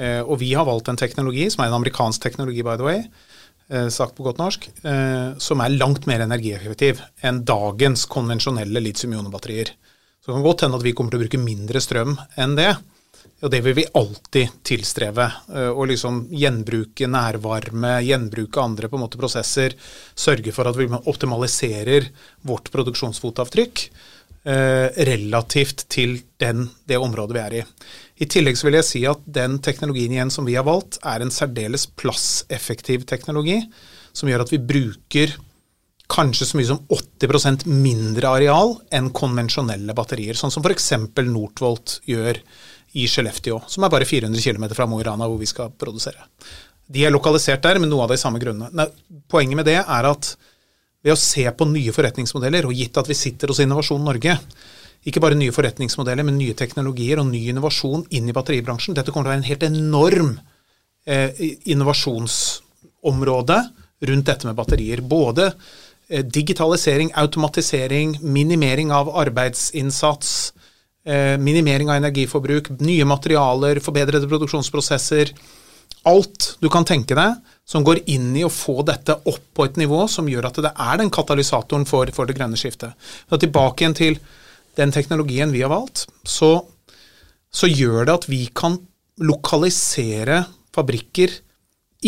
Eh, 0.00 0.22
og 0.24 0.40
vi 0.40 0.54
har 0.56 0.64
valgt 0.68 0.88
en 0.88 0.98
teknologi, 1.00 1.50
som 1.52 1.64
er 1.64 1.70
en 1.70 1.78
amerikansk 1.80 2.24
teknologi 2.24 2.64
by 2.64 2.78
the 2.80 2.88
way, 2.88 3.04
Eh, 3.70 3.88
sagt 3.88 4.16
på 4.16 4.24
godt 4.26 4.40
norsk, 4.40 4.64
eh, 4.82 5.38
som 5.38 5.60
er 5.62 5.76
langt 5.78 6.06
mer 6.10 6.24
energieffektiv 6.24 6.98
enn 7.22 7.44
dagens 7.46 8.02
konvensjonelle 8.10 8.82
litium-ionebatterier. 8.82 9.70
Så 10.18 10.26
det 10.26 10.34
kan 10.34 10.42
godt 10.42 10.64
hende 10.64 10.80
at 10.80 10.82
vi 10.82 10.92
kommer 10.92 11.14
til 11.14 11.20
å 11.20 11.22
bruke 11.22 11.38
mindre 11.38 11.78
strøm 11.78 12.16
enn 12.36 12.56
det. 12.58 12.72
Og 13.44 13.52
det 13.52 13.60
vil 13.62 13.76
vi 13.78 13.86
alltid 13.94 14.50
tilstrebe. 14.66 15.24
Å 15.48 15.86
liksom 15.88 16.26
gjenbruke 16.28 17.06
nærvarme, 17.08 18.02
gjenbruke 18.04 18.60
andre 18.60 18.88
på 18.88 18.98
en 18.98 19.04
måte 19.06 19.20
prosesser. 19.20 19.72
Sørge 20.14 20.52
for 20.52 20.68
at 20.68 20.76
vi 20.76 20.88
optimaliserer 20.90 22.10
vårt 22.44 22.68
produksjonsfotavtrykk 22.74 23.86
relativt 24.44 25.84
til 25.92 26.14
den, 26.40 26.62
det 26.88 26.96
området 26.96 27.36
vi 27.36 27.40
er 27.42 27.56
i. 27.58 27.64
I 28.24 28.28
tillegg 28.28 28.56
så 28.56 28.66
vil 28.66 28.78
jeg 28.78 28.88
si 28.88 29.02
at 29.08 29.20
den 29.28 29.58
teknologien 29.64 30.14
igjen 30.14 30.32
som 30.32 30.48
vi 30.48 30.56
har 30.56 30.64
valgt, 30.64 30.96
er 31.04 31.20
en 31.20 31.32
særdeles 31.32 31.86
plasseffektiv 32.00 33.04
teknologi, 33.08 33.58
som 34.16 34.28
gjør 34.28 34.46
at 34.46 34.52
vi 34.52 34.62
bruker 34.64 35.36
kanskje 36.10 36.48
så 36.48 36.58
mye 36.58 36.68
som 36.68 36.80
80% 36.90 37.66
mindre 37.70 38.32
areal 38.34 38.74
enn 38.94 39.12
konvensjonelle 39.14 39.94
batterier, 39.96 40.38
sånn 40.38 40.52
som 40.52 40.64
f.eks. 40.64 40.90
Northvolt 41.30 42.00
gjør 42.08 42.40
i 42.98 43.06
Skellefteå, 43.06 43.60
som 43.70 43.86
er 43.86 43.92
bare 43.92 44.08
400 44.08 44.42
km 44.42 44.66
fra 44.74 44.88
Mo 44.90 44.98
i 45.00 45.06
Rana, 45.06 45.28
hvor 45.30 45.38
vi 45.40 45.48
skal 45.48 45.70
produsere. 45.78 46.26
De 46.90 47.04
er 47.06 47.14
lokalisert 47.14 47.62
der 47.62 47.78
men 47.78 47.92
noe 47.92 48.08
av 48.08 48.10
de 48.10 48.18
samme 48.18 48.40
grunnene. 48.42 48.88
Poenget 49.30 49.60
med 49.60 49.68
det 49.70 49.78
er 49.78 50.08
at 50.10 50.32
ved 51.04 51.14
å 51.14 51.18
se 51.18 51.46
på 51.56 51.66
nye 51.70 51.94
forretningsmodeller, 51.96 52.68
og 52.68 52.76
gitt 52.76 52.98
at 53.00 53.08
vi 53.08 53.16
sitter 53.16 53.52
hos 53.52 53.62
Innovasjon 53.64 54.04
Norge, 54.04 54.36
ikke 55.08 55.20
bare 55.22 55.38
nye 55.38 55.52
forretningsmodeller, 55.54 56.26
men 56.28 56.36
nye 56.36 56.56
teknologier 56.56 57.20
og 57.22 57.30
ny 57.30 57.46
innovasjon 57.48 58.02
inn 58.16 58.28
i 58.28 58.34
batteribransjen. 58.36 58.96
Dette 58.96 59.12
kommer 59.14 59.24
til 59.26 59.30
å 59.30 59.34
være 59.34 59.40
en 59.40 59.48
helt 59.48 59.64
enorm 59.70 60.32
eh, 61.08 61.30
innovasjonsområde 61.72 63.58
rundt 64.10 64.28
dette 64.28 64.48
med 64.48 64.58
batterier. 64.58 65.00
Både 65.00 65.54
eh, 66.08 66.20
digitalisering, 66.24 67.14
automatisering, 67.22 68.18
minimering 68.20 68.92
av 68.92 69.08
arbeidsinnsats, 69.22 70.52
eh, 71.08 71.40
minimering 71.40 71.88
av 71.88 72.02
energiforbruk, 72.02 72.68
nye 72.84 73.08
materialer, 73.08 73.80
forbedrede 73.80 74.28
produksjonsprosesser. 74.28 75.32
Alt 76.12 76.58
du 76.60 76.68
kan 76.72 76.84
tenke 76.84 77.16
deg 77.16 77.49
som 77.70 77.84
går 77.86 78.02
inn 78.10 78.32
i 78.34 78.42
å 78.42 78.50
få 78.50 78.80
dette 78.86 79.14
opp 79.30 79.44
på 79.54 79.66
et 79.68 79.78
nivå 79.78 80.02
som 80.10 80.28
gjør 80.28 80.48
at 80.48 80.58
det 80.64 80.72
er 80.74 80.98
den 80.98 81.12
katalysatoren 81.14 81.86
for, 81.86 82.10
for 82.14 82.26
det 82.26 82.34
grønne 82.38 82.58
skiftet. 82.58 82.96
Så 83.30 83.38
tilbake 83.38 83.84
igjen 83.84 83.98
til 83.98 84.18
den 84.78 84.94
teknologien 84.94 85.52
vi 85.54 85.62
har 85.62 85.70
valgt, 85.70 86.08
så, 86.26 86.56
så 87.50 87.70
gjør 87.70 88.08
det 88.08 88.16
at 88.16 88.26
vi 88.30 88.42
kan 88.54 88.78
lokalisere 89.20 90.42
fabrikker 90.74 91.36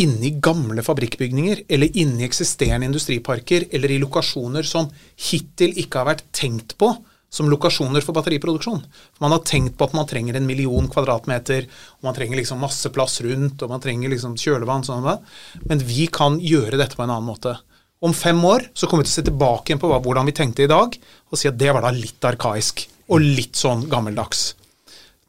inni 0.00 0.32
gamle 0.40 0.82
fabrikkbygninger, 0.82 1.66
eller 1.68 1.98
inni 2.00 2.24
eksisterende 2.24 2.88
industriparker, 2.88 3.66
eller 3.76 3.92
i 3.92 4.00
lokasjoner 4.00 4.64
som 4.66 4.88
hittil 5.28 5.74
ikke 5.82 6.00
har 6.00 6.14
vært 6.14 6.30
tenkt 6.34 6.78
på 6.80 6.94
som 7.32 7.48
lokasjoner 7.48 8.04
for 8.04 8.12
batteriproduksjon. 8.16 8.82
Man 9.24 9.32
har 9.32 9.40
tenkt 9.48 9.78
på 9.78 9.88
at 9.88 9.94
man 9.96 10.08
trenger 10.08 10.36
en 10.36 10.46
million 10.48 10.88
kvadratmeter, 10.92 11.64
og 11.98 12.08
man 12.08 12.16
trenger 12.16 12.36
liksom 12.36 12.60
masse 12.60 12.92
plass 12.92 13.22
rundt, 13.24 13.62
og 13.64 13.72
man 13.72 13.80
trenger 13.80 14.12
liksom 14.12 14.36
kjølevann, 14.36 14.84
sånn 14.84 15.06
det. 15.06 15.18
men 15.64 15.84
vi 15.88 16.06
kan 16.12 16.36
gjøre 16.40 16.76
dette 16.76 16.98
på 16.98 17.06
en 17.06 17.14
annen 17.14 17.30
måte. 17.30 17.56
Om 18.04 18.12
fem 18.12 18.44
år 18.44 18.66
så 18.74 18.88
kommer 18.88 19.06
vi 19.06 19.08
til 19.08 19.14
å 19.14 19.20
se 19.20 19.28
tilbake 19.30 19.70
igjen 19.70 19.80
på 19.80 19.88
hvordan 19.94 20.28
vi 20.28 20.34
tenkte 20.36 20.66
i 20.66 20.70
dag, 20.70 20.96
og 21.30 21.40
si 21.40 21.48
at 21.48 21.56
det 21.56 21.72
var 21.72 21.86
da 21.86 21.92
litt 21.94 22.28
arkaisk 22.28 22.84
og 23.08 23.24
litt 23.24 23.56
sånn 23.56 23.86
gammeldags. 23.88 24.52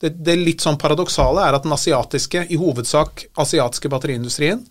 Det, 0.01 0.11
det 0.19 0.35
litt 0.41 0.63
sånn 0.65 0.79
paradoksale 0.81 1.45
er 1.45 1.55
at 1.55 1.63
den 1.63 1.75
asiatiske, 1.75 2.47
i 2.51 2.59
hovedsak 2.59 3.29
asiatiske 3.39 3.91
batteriindustrien, 3.93 4.65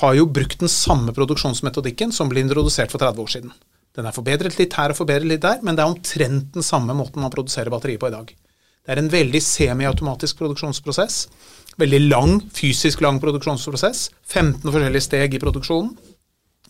har 0.00 0.16
jo 0.18 0.26
brukt 0.26 0.58
den 0.64 0.72
samme 0.72 1.14
produksjonsmetodikken 1.14 2.10
som 2.12 2.32
ble 2.32 2.42
introdusert 2.42 2.90
for 2.90 3.04
30 3.04 3.22
år 3.22 3.30
siden. 3.36 3.54
Den 3.96 4.08
er 4.08 4.14
forbedret 4.14 4.58
litt 4.60 4.74
her 4.76 4.92
og 4.92 4.98
forbedret 4.98 5.30
litt 5.30 5.44
der, 5.44 5.62
men 5.64 5.76
det 5.76 5.84
er 5.84 5.92
omtrent 5.92 6.50
den 6.54 6.64
samme 6.64 6.94
måten 6.96 7.22
man 7.24 7.32
produserer 7.32 7.72
batterier 7.72 8.00
på 8.02 8.10
i 8.10 8.14
dag. 8.14 8.32
Det 8.86 8.92
er 8.94 9.00
en 9.00 9.10
veldig 9.10 9.40
semiautomatisk 9.42 10.38
produksjonsprosess. 10.38 11.24
Veldig 11.80 12.02
lang, 12.06 12.36
fysisk 12.54 13.00
lang 13.02 13.18
produksjonsprosess. 13.22 14.10
15 14.28 14.62
forskjellige 14.62 15.06
steg 15.08 15.34
i 15.34 15.40
produksjonen. 15.42 15.96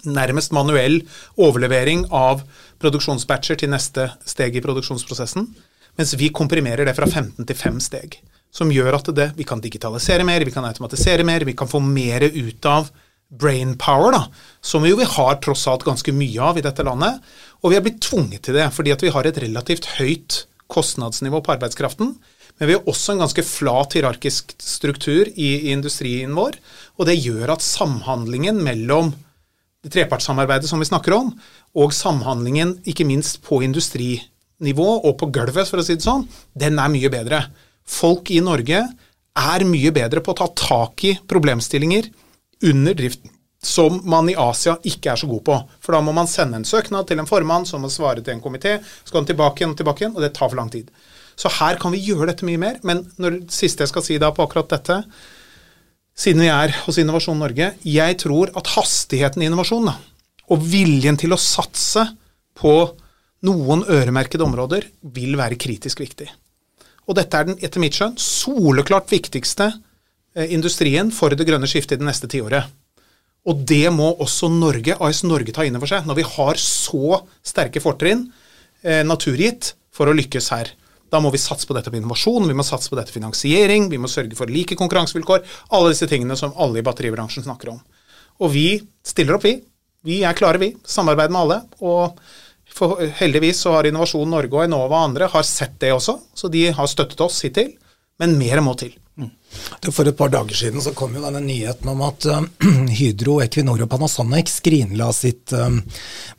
Nærmest 0.06 0.54
manuell 0.54 1.00
overlevering 1.42 2.06
av 2.14 2.44
produksjonsbatcher 2.80 3.58
til 3.60 3.72
neste 3.74 4.06
steg 4.24 4.56
i 4.56 4.62
produksjonsprosessen. 4.64 5.50
Mens 5.98 6.14
vi 6.20 6.30
komprimerer 6.32 6.86
det 6.86 6.94
fra 6.96 7.08
15 7.10 7.42
til 7.42 7.58
5 7.58 7.82
steg. 7.84 8.16
Som 8.54 8.70
gjør 8.72 8.96
at 9.00 9.10
det, 9.16 9.32
vi 9.36 9.44
kan 9.44 9.60
digitalisere 9.60 10.24
mer, 10.24 10.44
vi 10.46 10.54
kan 10.54 10.64
automatisere 10.64 11.26
mer, 11.26 11.44
vi 11.44 11.56
kan 11.58 11.68
få 11.68 11.82
mer 11.82 12.24
ut 12.30 12.70
av 12.70 12.88
brain 13.28 13.74
power, 13.78 14.14
da, 14.14 14.22
som 14.60 14.86
jo 14.86 14.98
vi 15.00 15.06
har 15.08 15.38
tross 15.42 15.66
alt 15.70 15.84
ganske 15.86 16.12
mye 16.14 16.42
av 16.42 16.58
i 16.58 16.64
dette 16.64 16.84
landet. 16.86 17.18
Og 17.62 17.72
vi 17.72 17.78
har 17.78 17.84
blitt 17.84 18.02
tvunget 18.04 18.46
til 18.46 18.58
det 18.58 18.68
fordi 18.74 18.94
at 18.94 19.02
vi 19.02 19.12
har 19.12 19.26
et 19.26 19.40
relativt 19.42 19.90
høyt 19.98 20.44
kostnadsnivå 20.72 21.42
på 21.42 21.54
arbeidskraften. 21.56 22.14
Men 22.56 22.70
vi 22.70 22.76
har 22.76 22.88
også 22.88 23.14
en 23.14 23.24
ganske 23.24 23.44
flat 23.44 23.96
hierarkisk 23.98 24.54
struktur 24.62 25.28
i, 25.28 25.50
i 25.68 25.72
industrien 25.74 26.32
vår. 26.36 26.56
Og 26.96 27.08
det 27.08 27.18
gjør 27.18 27.56
at 27.56 27.64
samhandlingen 27.64 28.62
mellom 28.64 29.12
det 29.84 29.92
trepartssamarbeidet 29.94 30.70
som 30.70 30.80
vi 30.82 30.88
snakker 30.88 31.14
om, 31.14 31.28
og 31.78 31.92
samhandlingen 31.94 32.78
ikke 32.88 33.06
minst 33.06 33.38
på 33.46 33.60
industrinivå 33.62 34.88
og 34.96 35.12
på 35.20 35.28
gulvet, 35.34 35.68
for 35.68 35.78
å 35.78 35.84
si 35.86 35.94
det 35.94 36.06
sånn, 36.06 36.24
den 36.58 36.80
er 36.82 36.90
mye 36.90 37.10
bedre. 37.12 37.44
Folk 37.86 38.32
i 38.34 38.40
Norge 38.42 38.80
er 39.36 39.66
mye 39.68 39.92
bedre 39.94 40.24
på 40.24 40.32
å 40.32 40.38
ta 40.40 40.48
tak 40.58 41.04
i 41.06 41.12
problemstillinger 41.28 42.08
under 42.62 42.94
driften. 42.94 43.32
som 43.62 43.96
man 44.04 44.28
i 44.30 44.36
Asia 44.38 44.76
ikke 44.86 45.10
er 45.10 45.18
så 45.18 45.26
god 45.26 45.42
på. 45.42 45.54
For 45.82 45.96
da 45.96 46.00
må 46.04 46.12
man 46.14 46.28
sende 46.30 46.60
en 46.60 46.66
søknad 46.68 47.08
til 47.08 47.18
en 47.18 47.26
formann 47.26 47.64
som 47.66 47.82
må 47.82 47.88
svare 47.90 48.22
til 48.22 48.36
en 48.36 48.42
komité, 48.44 48.76
så 48.78 49.10
skal 49.10 49.24
den 49.24 49.32
tilbake 49.32 49.62
igjen 49.62 49.72
og 49.72 49.80
tilbake 49.80 50.04
igjen, 50.04 50.12
og 50.14 50.22
det 50.22 50.34
tar 50.36 50.52
for 50.52 50.58
lang 50.60 50.70
tid. 50.70 50.92
Så 51.36 51.50
her 51.58 51.80
kan 51.80 51.90
vi 51.90 52.04
gjøre 52.04 52.28
dette 52.30 52.46
mye 52.46 52.60
mer. 52.60 52.78
Men 52.86 53.02
når 53.18 53.40
det 53.40 53.56
siste 53.56 53.82
jeg 53.82 53.90
skal 53.90 54.04
si 54.06 54.18
da 54.22 54.30
på 54.30 54.44
akkurat 54.44 54.70
dette, 54.70 55.00
siden 56.16 56.44
vi 56.44 56.52
er 56.52 56.76
hos 56.84 57.00
Innovasjon 57.00 57.42
Norge, 57.42 57.72
jeg 57.82 58.18
tror 58.22 58.52
at 58.56 58.70
hastigheten 58.76 59.42
i 59.42 59.50
innovasjon 59.50 59.90
og 59.90 60.62
viljen 60.62 61.18
til 61.18 61.34
å 61.34 61.40
satse 61.40 62.06
på 62.56 62.76
noen 63.46 63.82
øremerkede 63.90 64.46
områder 64.46 64.86
vil 65.16 65.36
være 65.38 65.58
kritisk 65.60 66.00
viktig. 66.00 66.28
Og 67.06 67.18
dette 67.18 67.38
er 67.38 67.50
den, 67.50 67.58
etter 67.62 67.82
mitt 67.82 67.98
skjønn, 67.98 68.16
soleklart 68.18 69.10
viktigste 69.12 69.68
industrien 70.52 71.12
for 71.14 71.32
det 71.32 71.46
grønne 71.48 71.68
skiftet 71.70 71.96
i 71.96 72.02
det 72.02 72.08
neste 72.08 72.28
tiåret. 72.30 72.68
Og 73.46 73.62
det 73.68 73.86
må 73.94 74.10
også 74.22 74.50
Norge, 74.50 74.96
AS 74.98 75.22
Norge 75.26 75.54
ta 75.54 75.64
inn 75.66 75.78
over 75.78 75.90
seg, 75.90 76.06
når 76.06 76.18
vi 76.18 76.26
har 76.26 76.58
så 76.60 77.20
sterke 77.46 77.82
fortrinn 77.82 78.26
eh, 78.82 79.04
naturgitt 79.06 79.74
for 79.94 80.10
å 80.10 80.16
lykkes 80.16 80.50
her. 80.54 80.72
Da 81.12 81.20
må 81.22 81.30
vi 81.30 81.38
satse 81.38 81.68
på 81.68 81.76
dette 81.76 81.92
på 81.92 82.00
innovasjon, 82.00 82.48
vi 82.50 82.56
må 82.58 82.66
satse 82.66 82.90
på 82.90 82.98
dette 82.98 83.14
finansiering, 83.14 83.86
vi 83.92 84.00
må 84.02 84.10
sørge 84.10 84.34
for 84.38 84.50
like 84.50 84.74
konkurransevilkår. 84.78 85.46
Alle 85.78 85.94
disse 85.94 86.10
tingene 86.10 86.36
som 86.38 86.56
alle 86.58 86.82
i 86.82 86.86
batteribransjen 86.86 87.46
snakker 87.46 87.76
om. 87.76 87.78
Og 88.42 88.52
vi 88.52 88.66
stiller 89.06 89.38
opp, 89.38 89.46
vi. 89.46 89.60
Vi 90.06 90.20
er 90.26 90.36
klare, 90.38 90.60
vi. 90.60 90.72
Samarbeider 90.82 91.32
med 91.32 91.44
alle. 91.44 91.60
Og 91.86 92.18
for 92.76 92.98
heldigvis 93.22 93.62
så 93.62 93.78
har 93.78 93.86
Innovasjon 93.86 94.28
Norge 94.28 94.58
og 94.58 94.66
Enova 94.66 94.98
og 94.98 95.12
andre 95.12 95.30
har 95.32 95.46
sett 95.46 95.78
det 95.80 95.94
også, 95.94 96.18
så 96.34 96.50
de 96.52 96.66
har 96.74 96.90
støttet 96.90 97.22
oss 97.22 97.38
hittil. 97.46 97.72
Men 98.20 98.34
mer 98.40 98.60
må 98.64 98.74
til. 98.80 98.96
For 99.86 100.08
et 100.08 100.16
par 100.18 100.28
dager 100.28 100.56
siden 100.58 100.82
så 100.82 100.90
kom 100.92 101.14
jo 101.16 101.22
denne 101.22 101.40
nyheten 101.40 101.88
om 101.88 102.02
at 102.04 102.26
uh, 102.28 102.42
Hydro, 102.98 103.38
Equinor 103.44 103.80
og 103.84 103.88
Panasonic 103.88 104.50
skrinla 104.52 105.06
sitt 105.14 105.54
um, 105.56 105.78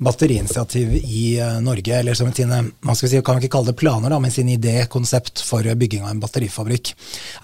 batteriinitiativ 0.03 0.91
i 1.00 1.24
uh, 1.41 1.57
Norge. 1.63 1.96
Eller 1.98 2.17
som 2.17 2.29
sine, 2.36 2.60
man 2.86 3.00
skal 3.00 3.10
si, 3.10 3.22
kan 3.25 3.41
ikke 3.41 3.53
kalle 3.55 3.72
det 3.72 3.79
planer, 3.79 4.13
da, 4.13 4.19
men 4.22 4.34
sin 4.34 4.51
idé, 4.53 4.75
konsept 4.93 5.41
for 5.48 5.65
bygging 5.65 6.05
av 6.05 6.13
en 6.13 6.22
batterifabrikk. 6.22 6.93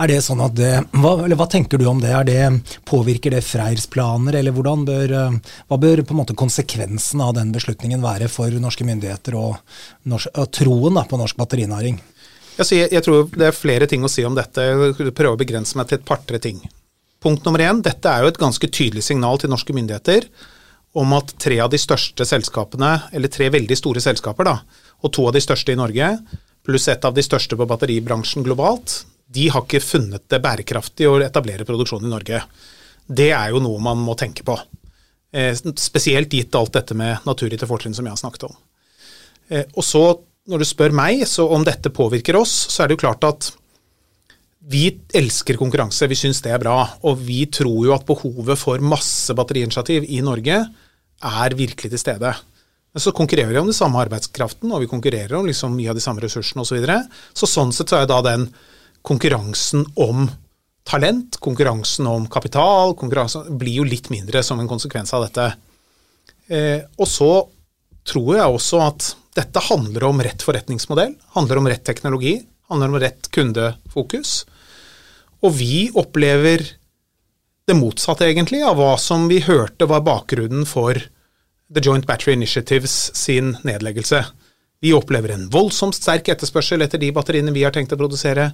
Er 0.03 0.11
det 0.11 0.21
sånn 0.27 0.43
at 0.43 0.53
det, 0.59 0.71
hva, 0.99 1.15
eller 1.23 1.39
hva 1.39 1.49
tenker 1.49 1.81
du 1.81 1.87
om 1.89 2.03
det? 2.03 2.13
Er 2.13 2.29
det 2.29 2.77
påvirker 2.89 3.33
det 3.33 3.41
Freirs 3.47 3.89
planer, 3.89 4.37
eller 4.37 4.53
bør, 4.53 5.17
hva 5.39 5.81
bør 5.81 6.03
på 6.03 6.13
en 6.13 6.21
måte 6.21 6.37
konsekvensen 6.37 7.23
av 7.25 7.33
den 7.39 7.55
beslutningen 7.55 8.03
være 8.05 8.29
for 8.29 8.53
norske 8.61 8.85
myndigheter 8.85 9.39
og, 9.39 9.57
norsk, 10.09 10.35
og 10.37 10.51
troen 10.53 10.99
da, 10.99 11.07
på 11.09 11.17
norsk 11.21 11.41
batterinæring? 11.41 12.01
Jeg, 12.53 12.87
jeg, 12.91 13.01
tror 13.01 13.29
det 13.33 13.47
er 13.49 13.55
flere 13.55 13.87
ting 13.89 14.03
å 14.05 14.11
si 14.11 14.25
om 14.27 14.35
dette. 14.37 14.61
Jeg 14.61 15.13
prøver 15.15 15.33
å 15.33 15.39
begrense 15.39 15.77
meg 15.79 15.89
til 15.89 15.99
et 15.99 16.05
par-tre 16.05 16.39
ting. 16.41 16.59
Punkt 17.23 17.45
nummer 17.47 17.63
én. 17.63 17.81
Dette 17.85 18.09
er 18.11 18.23
jo 18.23 18.33
et 18.33 18.41
ganske 18.41 18.67
tydelig 18.69 19.05
signal 19.07 19.39
til 19.41 19.51
norske 19.53 19.73
myndigheter 19.75 20.27
om 20.99 21.15
at 21.17 21.33
tre 21.41 21.57
av 21.63 21.71
de 21.73 21.79
største 21.81 22.25
selskapene, 22.29 22.91
eller 23.17 23.31
tre 23.33 23.47
veldig 23.53 23.77
store 23.79 24.03
selskaper, 24.03 24.45
da, 24.45 24.59
og 25.01 25.13
to 25.15 25.25
av 25.25 25.33
de 25.33 25.41
største 25.41 25.73
i 25.73 25.79
Norge, 25.79 26.11
pluss 26.63 26.85
et 26.91 27.05
av 27.07 27.15
de 27.15 27.23
største 27.25 27.57
på 27.57 27.67
batteribransjen 27.69 28.45
globalt, 28.45 28.99
de 29.33 29.47
har 29.49 29.65
ikke 29.65 29.81
funnet 29.81 30.27
det 30.29 30.37
bærekraftig 30.43 31.07
å 31.09 31.17
etablere 31.25 31.65
produksjon 31.65 32.05
i 32.05 32.11
Norge. 32.11 32.43
Det 33.07 33.31
er 33.33 33.55
jo 33.55 33.63
noe 33.63 33.81
man 33.81 34.03
må 34.05 34.13
tenke 34.19 34.45
på. 34.45 34.59
Eh, 35.33 35.57
spesielt 35.81 36.33
gitt 36.33 36.53
alt 36.55 36.75
dette 36.77 36.93
med 36.93 37.25
naturgitte 37.25 37.67
fortrinn 37.67 37.95
som 37.97 38.05
jeg 38.05 38.13
har 38.13 38.21
snakket 38.21 38.45
om. 38.51 38.53
Eh, 39.49 39.65
og 39.73 39.87
så 39.87 40.03
når 40.49 40.63
du 40.63 40.67
spør 40.67 40.95
meg 40.95 41.23
så 41.29 41.45
om 41.55 41.63
dette 41.65 41.91
påvirker 41.93 42.37
oss, 42.39 42.53
så 42.71 42.83
er 42.83 42.89
det 42.89 42.97
jo 42.97 43.03
klart 43.05 43.27
at 43.27 43.51
vi 44.71 44.85
elsker 45.15 45.59
konkurranse, 45.59 46.07
vi 46.07 46.15
syns 46.15 46.39
det 46.43 46.53
er 46.55 46.61
bra. 46.61 46.77
Og 47.07 47.19
vi 47.19 47.43
tror 47.51 47.81
jo 47.87 47.93
at 47.95 48.05
behovet 48.07 48.59
for 48.59 48.83
masse 48.83 49.35
batteriinitiativ 49.35 50.07
i 50.07 50.21
Norge 50.23 50.59
er 51.23 51.55
virkelig 51.59 51.91
til 51.91 51.99
stede. 52.01 52.31
Men 52.93 53.03
så 53.03 53.11
konkurrerer 53.15 53.51
vi 53.51 53.59
om 53.59 53.67
den 53.67 53.75
samme 53.75 53.99
arbeidskraften, 54.03 54.71
og 54.71 54.83
vi 54.83 54.91
konkurrerer 54.91 55.35
om 55.35 55.47
liksom 55.49 55.75
mye 55.75 55.91
av 55.91 55.97
de 55.97 56.03
samme 56.03 56.23
ressursene 56.23 56.63
osv. 56.63 56.69
Så, 56.69 56.77
videre. 56.77 56.99
så 57.35 57.49
sånn 57.49 57.73
sett 57.75 57.91
så 57.91 58.03
er 58.03 58.09
da 58.09 58.21
den 58.23 58.47
konkurransen 59.03 59.83
om 59.99 60.29
talent, 60.87 61.39
konkurransen 61.43 62.07
om 62.07 62.27
kapital, 62.31 62.93
konkurransen 62.99 63.57
blir 63.59 63.81
jo 63.81 63.87
litt 63.87 64.11
mindre 64.13 64.43
som 64.45 64.61
en 64.61 64.69
konsekvens 64.69 65.11
av 65.15 65.25
dette. 65.25 65.47
Eh, 66.47 66.83
og 66.99 67.09
så 67.09 67.31
tror 68.07 68.35
jeg 68.37 68.55
også 68.57 68.81
at 68.83 69.09
dette 69.37 69.63
handler 69.69 70.05
om 70.09 70.21
rett 70.21 70.43
forretningsmodell, 70.45 71.15
handler 71.37 71.59
om 71.59 71.69
rett 71.71 71.85
teknologi, 71.87 72.35
handler 72.69 72.91
om 72.91 72.99
rett 73.01 73.29
kundefokus. 73.33 74.43
Og 75.43 75.55
vi 75.57 75.87
opplever 75.99 76.63
det 77.67 77.75
motsatte, 77.79 78.27
egentlig, 78.27 78.61
av 78.65 78.77
hva 78.79 78.93
som 78.99 79.29
vi 79.31 79.39
hørte 79.43 79.87
var 79.89 80.03
bakgrunnen 80.05 80.67
for 80.67 80.99
The 81.73 81.81
Joint 81.83 82.05
Battery 82.07 82.35
Initiatives 82.35 83.11
sin 83.15 83.55
nedleggelse. 83.63 84.23
Vi 84.83 84.91
opplever 84.93 85.31
en 85.31 85.47
voldsomt 85.49 85.95
sterk 85.95 86.27
etterspørsel 86.33 86.83
etter 86.83 86.99
de 86.99 87.13
batteriene 87.15 87.53
vi 87.55 87.63
har 87.63 87.71
tenkt 87.71 87.95
å 87.95 87.99
produsere. 87.99 88.49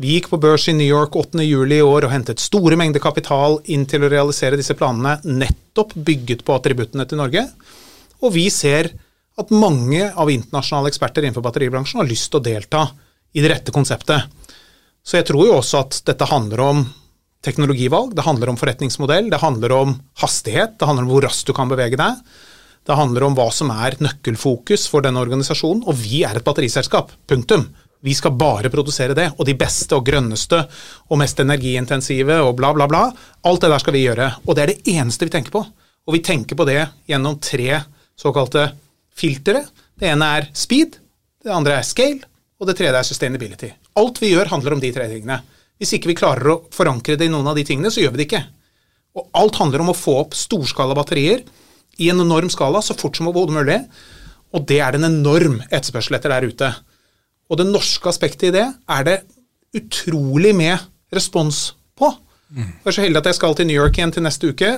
Vi 0.00 0.14
gikk 0.16 0.30
på 0.32 0.40
børs 0.40 0.70
i 0.72 0.74
New 0.76 0.88
York 0.88 1.18
8.7 1.20 1.44
i 1.76 1.82
år 1.84 2.06
og 2.08 2.12
hentet 2.12 2.40
store 2.40 2.78
mengder 2.80 3.02
kapital 3.04 3.58
inn 3.72 3.84
til 3.88 4.04
å 4.04 4.10
realisere 4.12 4.56
disse 4.56 4.76
planene, 4.76 5.18
nettopp 5.24 5.92
bygget 5.94 6.46
på 6.48 6.56
attributtene 6.56 7.04
til 7.08 7.20
Norge. 7.20 7.44
Og 8.24 8.32
vi 8.36 8.46
ser 8.52 8.92
at 9.36 9.52
mange 9.52 10.08
av 10.16 10.30
internasjonale 10.32 10.92
eksperter 10.92 11.26
innenfor 11.26 11.44
batteribransjen 11.44 12.00
har 12.00 12.08
lyst 12.08 12.30
til 12.30 12.40
å 12.40 12.46
delta 12.46 12.86
i 13.36 13.42
det 13.44 13.50
rette 13.52 13.74
konseptet. 13.74 14.30
Så 15.06 15.18
jeg 15.18 15.28
tror 15.28 15.44
jo 15.46 15.58
også 15.58 15.82
at 15.84 16.00
dette 16.08 16.28
handler 16.30 16.62
om 16.64 16.86
teknologivalg, 17.46 18.14
det 18.16 18.24
handler 18.26 18.50
om 18.50 18.58
forretningsmodell, 18.58 19.28
det 19.30 19.42
handler 19.42 19.74
om 19.76 19.96
hastighet, 20.22 20.78
det 20.80 20.88
handler 20.88 21.06
om 21.06 21.12
hvor 21.12 21.26
raskt 21.28 21.46
du 21.46 21.54
kan 21.54 21.70
bevege 21.70 21.98
deg. 22.00 22.22
Det 22.86 22.94
handler 22.96 23.26
om 23.26 23.34
hva 23.36 23.48
som 23.54 23.70
er 23.74 23.98
nøkkelfokus 24.02 24.86
for 24.90 25.04
denne 25.04 25.20
organisasjonen, 25.22 25.84
og 25.86 25.98
vi 25.98 26.22
er 26.26 26.38
et 26.38 26.46
batteriselskap. 26.46 27.12
Punktum. 27.28 27.68
Vi 28.06 28.14
skal 28.14 28.36
bare 28.38 28.70
produsere 28.70 29.16
det, 29.16 29.32
og 29.34 29.46
de 29.48 29.56
beste 29.58 29.96
og 29.96 30.04
grønneste 30.06 30.60
og 31.10 31.18
mest 31.18 31.40
energiintensive 31.42 32.38
og 32.44 32.54
bla, 32.58 32.70
bla, 32.76 32.86
bla. 32.90 33.08
Alt 33.46 33.64
det 33.64 33.72
der 33.72 33.82
skal 33.82 33.96
vi 33.96 34.04
gjøre, 34.04 34.30
og 34.46 34.54
det 34.54 34.62
er 34.62 34.72
det 34.72 34.94
eneste 34.94 35.26
vi 35.26 35.34
tenker 35.34 35.54
på. 35.54 35.64
Og 36.06 36.14
vi 36.14 36.22
tenker 36.22 36.58
på 36.58 36.66
det 36.68 36.84
gjennom 37.10 37.40
tre 37.42 37.80
såkalte 38.18 38.70
filtre. 39.16 39.64
Det 39.96 40.08
ene 40.10 40.30
er 40.38 40.48
speed, 40.56 40.98
det 41.44 41.52
andre 41.52 41.78
er 41.80 41.86
scale, 41.86 42.24
og 42.56 42.68
det 42.68 42.76
tredje 42.78 42.98
er 42.98 43.06
sustainability. 43.06 43.70
Alt 44.00 44.20
vi 44.22 44.32
gjør, 44.32 44.50
handler 44.52 44.76
om 44.76 44.82
de 44.82 44.92
tre 44.92 45.06
tingene. 45.10 45.40
Hvis 45.76 45.92
ikke 45.96 46.10
vi 46.12 46.18
klarer 46.18 46.52
å 46.52 46.60
forankre 46.72 47.18
det 47.20 47.28
i 47.28 47.32
noen 47.32 47.48
av 47.50 47.56
de 47.58 47.64
tingene, 47.68 47.92
så 47.92 48.00
gjør 48.02 48.14
vi 48.14 48.22
det 48.22 48.28
ikke. 48.30 48.42
Og 49.16 49.28
alt 49.36 49.60
handler 49.60 49.84
om 49.84 49.92
å 49.92 49.96
få 49.96 50.18
opp 50.24 50.36
storskala 50.36 50.96
batterier 50.96 51.44
i 52.00 52.10
en 52.12 52.20
enorm 52.24 52.50
skala 52.52 52.82
så 52.84 52.96
fort 52.96 53.16
som 53.16 53.28
overhodet 53.30 53.56
mulig. 53.56 53.78
Og 54.56 54.64
det 54.68 54.80
er 54.80 54.92
det 54.92 55.02
en 55.02 55.10
enorm 55.10 55.58
etterspørsel 55.68 56.18
etter 56.18 56.32
der 56.32 56.48
ute. 56.48 56.70
Og 57.48 57.60
det 57.60 57.68
norske 57.68 58.08
aspektet 58.10 58.50
i 58.50 58.54
det 58.56 58.66
er 58.66 59.06
det 59.06 59.16
utrolig 59.76 60.54
med 60.56 60.80
respons 61.14 61.70
på. 61.96 62.10
Mm. 62.50 62.68
Jeg 62.68 62.90
er 62.90 62.94
så 62.94 63.02
heldig 63.02 63.20
at 63.22 63.30
jeg 63.30 63.38
skal 63.40 63.56
til 63.58 63.66
New 63.68 63.78
York 63.78 63.98
igjen 63.98 64.12
til 64.14 64.24
neste 64.26 64.50
uke, 64.52 64.76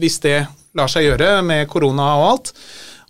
hvis 0.00 0.18
det 0.24 0.38
lar 0.78 0.90
seg 0.90 1.06
gjøre 1.06 1.38
med 1.46 1.68
korona 1.70 2.08
og 2.18 2.24
alt. 2.32 2.50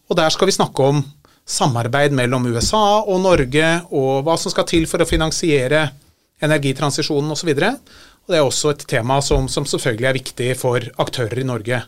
Og 0.09 0.18
der 0.18 0.33
skal 0.33 0.49
vi 0.49 0.57
snakke 0.57 0.90
om 0.90 1.00
samarbeid 1.49 2.12
mellom 2.16 2.47
USA 2.52 3.00
og 3.00 3.23
Norge, 3.25 3.71
og 3.88 4.26
hva 4.26 4.37
som 4.40 4.52
skal 4.52 4.68
til 4.68 4.85
for 4.88 5.00
å 5.00 5.09
finansiere 5.09 5.88
energitransisjonen 6.45 7.33
osv. 7.35 7.54
Det 8.28 8.37
er 8.37 8.45
også 8.45 8.75
et 8.75 8.85
tema 8.90 9.18
som, 9.25 9.49
som, 9.49 9.66
selvfølgelig 9.66 10.09
er 10.09 10.18
viktig 10.18 10.49
for 10.61 10.85
aktører 11.00 11.40
i 11.40 11.49
Norge. 11.49 11.80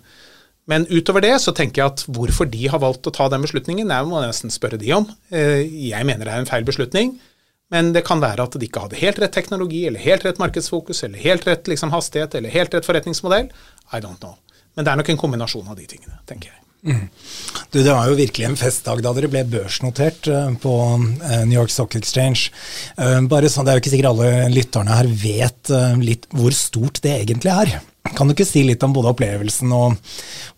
Men 0.71 0.87
utover 0.89 1.25
det 1.25 1.35
så 1.43 1.53
tenker 1.57 1.83
jeg 1.83 1.93
at 1.93 2.05
hvorfor 2.09 2.49
de 2.49 2.69
har 2.71 2.81
valgt 2.83 3.09
å 3.09 3.13
ta 3.15 3.29
den 3.33 3.45
beslutningen, 3.45 3.91
det 3.91 4.01
må 4.09 4.21
jeg 4.23 4.33
nesten 4.33 4.55
spørre 4.55 4.79
de 4.81 4.93
om. 4.97 5.07
Eh, 5.35 5.67
jeg 5.91 6.07
mener 6.07 6.25
det 6.25 6.33
er 6.33 6.45
en 6.45 6.49
feil 6.49 6.65
beslutning. 6.67 7.17
Men 7.71 7.93
det 7.95 8.03
kan 8.07 8.23
være 8.23 8.47
at 8.49 8.57
de 8.59 8.67
ikke 8.67 8.85
hadde 8.87 8.99
helt 8.99 9.21
rett 9.23 9.35
teknologi, 9.35 9.85
eller 9.87 10.03
helt 10.03 10.25
rett 10.27 10.41
markedsfokus, 10.43 11.05
eller 11.07 11.23
helt 11.23 11.47
rett 11.47 11.71
liksom, 11.71 11.93
hastighet, 11.95 12.35
eller 12.35 12.51
helt 12.51 12.75
rett 12.75 12.87
forretningsmodell. 12.87 13.53
I 13.95 14.03
don't 14.03 14.19
know. 14.19 14.35
Men 14.75 14.87
det 14.87 14.93
er 14.93 15.01
nok 15.01 15.13
en 15.13 15.21
kombinasjon 15.21 15.71
av 15.71 15.79
de 15.79 15.87
tingene, 15.91 16.19
tenker 16.27 16.51
jeg. 16.51 16.61
Mm. 16.81 17.09
Du, 17.71 17.83
Det 17.83 17.93
var 17.93 18.09
jo 18.09 18.17
virkelig 18.17 18.47
en 18.47 18.57
festdag 18.57 19.03
da 19.05 19.13
dere 19.13 19.29
ble 19.29 19.43
børsnotert 19.53 20.31
uh, 20.33 20.49
på 20.63 20.75
uh, 20.97 21.43
New 21.45 21.59
York 21.59 21.73
Stock 21.73 21.95
Exchange. 21.99 22.49
Uh, 22.97 23.21
bare 23.29 23.51
sånn, 23.53 23.69
Det 23.69 23.75
er 23.75 23.79
jo 23.79 23.85
ikke 23.85 23.93
sikkert 23.95 24.11
alle 24.15 24.49
lytterne 24.55 24.97
her 24.97 25.11
vet 25.23 25.75
litt 26.01 26.27
hvor 26.35 26.55
stort 26.57 27.03
det 27.05 27.19
egentlig 27.21 27.53
er. 27.53 27.75
Kan 28.17 28.27
du 28.27 28.35
ikke 28.35 28.49
si 28.49 28.65
litt 28.65 28.83
om 28.83 28.95
både 28.97 29.13
opplevelsen 29.13 29.75
og, 29.77 29.99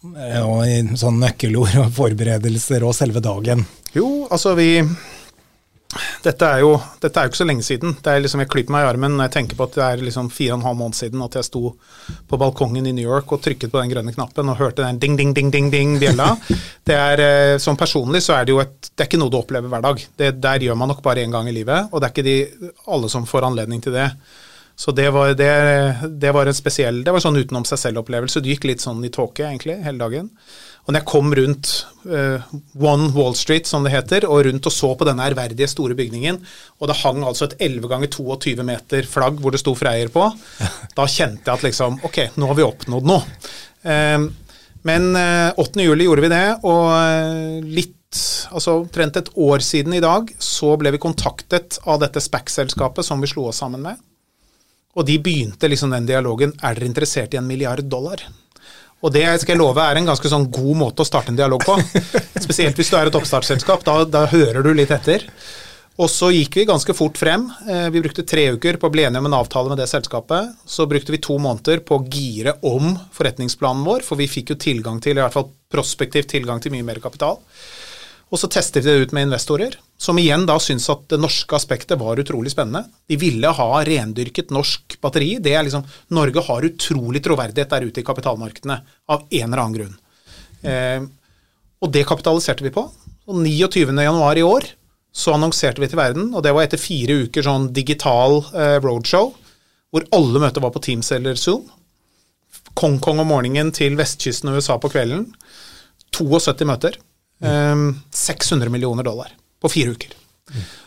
og 0.07 0.93
sånn 0.97 1.19
nøkkelord 1.21 1.75
og 1.83 1.91
forberedelser 1.97 2.87
og 2.87 2.95
selve 2.97 3.21
dagen? 3.25 3.67
Jo, 3.93 4.29
altså 4.31 4.55
vi 4.57 4.77
dette 6.25 6.49
er, 6.49 6.63
jo, 6.65 6.77
dette 7.03 7.21
er 7.21 7.27
jo 7.27 7.33
ikke 7.33 7.41
så 7.43 7.47
lenge 7.47 7.65
siden. 7.67 7.97
Det 8.01 8.09
er 8.13 8.23
liksom, 8.25 8.41
Jeg 8.45 8.51
klyper 8.53 8.73
meg 8.73 8.85
i 8.85 8.89
armen 8.89 9.17
når 9.17 9.29
jeg 9.29 9.35
tenker 9.37 9.59
på 9.59 9.67
at 9.69 9.75
det 9.77 9.85
er 9.85 10.05
liksom 10.07 10.31
fire 10.33 10.55
og 10.55 10.61
en 10.61 10.67
halv 10.69 10.79
måned 10.81 10.97
siden 10.97 11.25
at 11.25 11.37
jeg 11.37 11.49
sto 11.49 11.63
på 12.29 12.39
balkongen 12.41 12.89
i 12.89 12.95
New 12.97 13.05
York 13.05 13.33
og 13.35 13.43
trykket 13.45 13.73
på 13.73 13.81
den 13.81 13.93
grønne 13.93 14.15
knappen 14.15 14.53
og 14.53 14.61
hørte 14.61 14.87
den 14.87 15.01
ding, 15.03 15.19
ding, 15.21 15.35
ding, 15.37 15.51
ding, 15.53 15.69
ding 15.73 15.99
bjella. 16.01 16.33
Det 16.89 16.97
er, 16.99 17.21
Sånn 17.63 17.73
Som 17.73 17.79
personlig 17.79 18.23
så 18.25 18.35
er 18.37 18.47
det 18.47 18.55
jo 18.55 18.63
et, 18.63 18.75
det 18.91 19.05
er 19.05 19.09
ikke 19.11 19.21
noe 19.21 19.33
du 19.33 19.37
opplever 19.39 19.71
hver 19.71 19.85
dag. 19.85 20.01
Det, 20.19 20.33
der 20.43 20.65
gjør 20.67 20.79
man 20.81 20.91
nok 20.93 21.03
bare 21.05 21.23
én 21.25 21.33
gang 21.33 21.47
i 21.49 21.55
livet, 21.55 21.93
og 21.93 22.01
det 22.01 22.09
er 22.09 22.15
ikke 22.15 22.27
de, 22.27 22.73
alle 22.93 23.11
som 23.13 23.29
får 23.29 23.47
anledning 23.49 23.81
til 23.85 23.95
det. 23.97 24.09
Så 24.77 24.93
det 24.97 25.11
var, 25.15 25.35
det, 25.37 25.53
det 26.09 26.33
var 26.33 26.49
en 26.49 26.57
spesiell 26.57 27.03
Det 27.05 27.13
var 27.13 27.23
sånn 27.23 27.37
utenom 27.39 27.65
seg 27.69 27.79
selv-opplevelse. 27.79 28.41
Du 28.43 28.49
gikk 28.51 28.65
litt 28.67 28.83
sånn 28.83 29.05
i 29.05 29.13
tåke, 29.13 29.45
egentlig, 29.47 29.77
hele 29.85 30.01
dagen. 30.01 30.31
Og 30.83 30.91
når 30.91 30.99
jeg 30.99 31.09
kom 31.13 31.31
rundt 31.39 31.71
uh, 32.11 32.43
One 32.83 33.13
Wall 33.15 33.37
Street, 33.39 33.69
som 33.71 33.85
det 33.87 33.93
heter, 33.95 34.27
og 34.27 34.43
rundt 34.49 34.67
og 34.67 34.75
så 34.75 34.91
på 34.99 35.07
denne 35.07 35.29
ærverdige 35.31 35.71
store 35.71 35.95
bygningen, 35.99 36.41
og 36.83 36.91
det 36.91 36.99
hang 37.05 37.23
altså 37.23 37.47
et 37.47 37.57
11 37.69 37.91
ganger 37.93 38.11
22 38.11 38.67
meter 38.67 39.07
flagg 39.07 39.39
hvor 39.39 39.55
det 39.55 39.63
sto 39.63 39.77
Freyr 39.79 40.11
på, 40.13 40.27
da 40.99 41.07
kjente 41.07 41.47
jeg 41.47 41.55
at 41.55 41.67
liksom 41.69 42.01
Ok, 42.09 42.19
nå 42.35 42.51
har 42.51 42.59
vi 42.59 42.67
oppnådd 42.67 43.11
noe. 43.13 43.23
Uh, 43.87 44.27
men 44.83 45.13
uh, 45.15 45.55
eh, 45.55 45.61
8. 45.63 45.79
juli 45.87 46.09
gjorde 46.09 46.25
vi 46.25 46.33
det, 46.33 46.47
og 46.67 46.87
uh, 46.91 47.63
litt 47.63 47.99
altså 48.53 48.81
omtrent 48.83 49.17
et 49.17 49.31
år 49.41 49.63
siden 49.65 49.95
i 49.95 50.03
dag, 50.03 50.27
så 50.43 50.75
ble 50.81 50.91
vi 50.93 51.01
kontaktet 51.01 51.79
av 51.87 52.03
dette 52.03 52.21
SPAC-selskapet 52.21 53.07
som 53.07 53.23
vi 53.23 53.31
slo 53.31 53.47
oss 53.53 53.63
sammen 53.63 53.85
med. 53.87 54.01
Og 54.99 55.07
de 55.09 55.17
begynte 55.23 55.71
liksom 55.71 55.95
den 55.95 56.05
dialogen 56.05 56.51
Er 56.61 56.75
dere 56.77 56.91
interessert 56.91 57.33
i 57.33 57.39
en 57.41 57.47
milliard 57.49 57.87
dollar? 57.89 58.27
Og 59.03 59.11
det 59.15 59.25
skal 59.43 59.57
jeg 59.57 59.61
love 59.61 59.83
er 59.83 59.99
en 59.99 60.07
ganske 60.13 60.31
sånn 60.31 60.47
god 60.53 60.79
måte 60.79 61.03
å 61.03 61.09
starte 61.09 61.33
en 61.33 61.39
dialog 61.39 61.65
på. 61.67 61.75
Spesielt 62.47 62.79
hvis 62.79 62.93
du 62.93 62.97
er 62.99 63.11
et 63.11 63.19
oppstartsselskap. 63.19 63.83
Da, 63.87 64.03
da 64.07 64.29
hører 64.31 64.63
du 64.63 64.71
litt 64.77 64.95
etter. 64.95 65.27
Og 66.01 66.09
så 66.09 66.31
gikk 66.33 66.57
vi 66.57 66.65
ganske 66.69 66.95
fort 66.97 67.19
frem. 67.21 67.45
Eh, 67.69 67.89
vi 67.93 68.01
brukte 68.01 68.25
tre 68.25 68.47
uker 68.55 68.79
på 68.81 68.89
å 68.89 68.95
bli 68.95 69.05
enige 69.05 69.21
om 69.21 69.29
en 69.29 69.37
avtale 69.43 69.73
med 69.73 69.83
det 69.83 69.91
selskapet. 69.91 70.55
Så 70.65 70.87
brukte 70.89 71.13
vi 71.13 71.21
to 71.23 71.37
måneder 71.43 71.83
på 71.85 71.99
å 71.99 72.05
gire 72.07 72.57
om 72.69 72.95
forretningsplanen 73.13 73.85
vår, 73.85 74.07
for 74.07 74.21
vi 74.21 74.31
fikk 74.31 74.55
jo 74.55 74.61
tilgang 74.63 75.03
til, 75.05 75.19
i 75.19 75.25
hvert 75.25 75.35
fall 75.35 75.51
prospektiv 75.73 76.31
tilgang 76.31 76.63
til 76.63 76.73
mye 76.73 76.87
mer 76.87 77.03
kapital. 77.03 77.43
Og 78.33 78.41
så 78.41 78.49
testet 78.49 78.87
vi 78.87 78.89
det 78.89 79.05
ut 79.05 79.11
med 79.13 79.27
investorer, 79.27 79.75
som 80.01 80.17
igjen 80.19 80.47
da 80.49 80.57
syntes 80.63 80.89
at 80.93 81.05
det 81.13 81.19
norske 81.21 81.53
aspektet 81.57 82.01
var 82.01 82.21
utrolig 82.21 82.55
spennende. 82.55 82.87
De 83.09 83.19
ville 83.21 83.51
ha 83.59 83.67
rendyrket 83.85 84.55
norsk 84.55 84.97
batteri. 85.05 85.35
Det 85.45 85.53
er 85.53 85.67
liksom, 85.67 85.85
Norge 86.17 86.45
har 86.47 86.65
utrolig 86.65 87.21
troverdighet 87.25 87.75
der 87.75 87.85
ute 87.91 88.01
i 88.01 88.07
kapitalmarkedene 88.07 88.79
av 89.13 89.27
en 89.29 89.45
eller 89.45 89.63
annen 89.63 89.77
grunn. 89.77 89.99
Eh, 90.65 91.05
og 91.85 91.93
det 91.93 92.07
kapitaliserte 92.09 92.65
vi 92.65 92.73
på. 92.73 92.87
Og 93.29 93.45
29.1 93.45 94.41
i 94.41 94.47
år 94.47 94.71
så 95.13 95.37
annonserte 95.37 95.83
vi 95.83 95.91
til 95.93 96.01
verden, 96.01 96.33
og 96.33 96.41
det 96.47 96.55
var 96.57 96.65
etter 96.65 96.81
fire 96.81 97.27
uker 97.27 97.45
sånn 97.45 97.69
digital 97.77 98.41
eh, 98.57 98.79
roadshow, 98.81 99.35
hvor 99.93 100.09
alle 100.17 100.41
møter 100.41 100.65
var 100.65 100.73
på 100.73 100.81
Teams 100.89 101.13
eller 101.13 101.37
Zoom. 101.37 101.67
Kong-Kong 102.81 103.21
om 103.21 103.29
morgenen 103.29 103.75
til 103.77 103.99
vestkysten 103.99 104.49
og 104.49 104.63
USA 104.63 104.79
på 104.81 104.89
kvelden. 104.95 105.27
72 106.17 106.65
møter. 106.65 106.97
600 107.43 108.67
ehm, 108.67 108.73
millioner 108.73 109.07
dollar 109.07 109.35
på 109.63 109.69
fire 109.69 109.97
uker. 109.97 110.15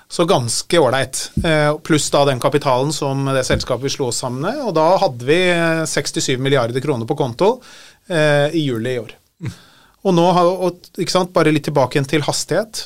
Så 0.08 0.26
ganske 0.26 0.80
ålreit. 0.80 1.32
Eh, 1.44 1.78
pluss 1.78 2.10
da 2.14 2.26
den 2.26 2.40
kapitalen 2.40 2.94
som 2.94 3.26
det 3.26 3.44
selskapet 3.44 3.92
slo 3.92 4.10
oss 4.12 4.22
sammen 4.22 4.46
med. 4.46 4.62
Og 4.64 4.76
da 4.78 4.86
hadde 5.02 5.28
vi 5.28 5.40
67 5.90 6.38
milliarder 6.40 6.84
kroner 6.84 7.10
på 7.10 7.18
konto 7.18 7.58
eh, 8.08 8.54
i 8.54 8.68
juli 8.68 8.96
i 8.96 9.00
år. 9.02 9.16
Og 10.06 10.14
nå, 10.14 10.28
ikke 11.02 11.12
sant, 11.12 11.34
bare 11.34 11.54
litt 11.54 11.66
tilbake 11.66 11.98
igjen 11.98 12.08
til 12.10 12.26
hastighet. 12.28 12.86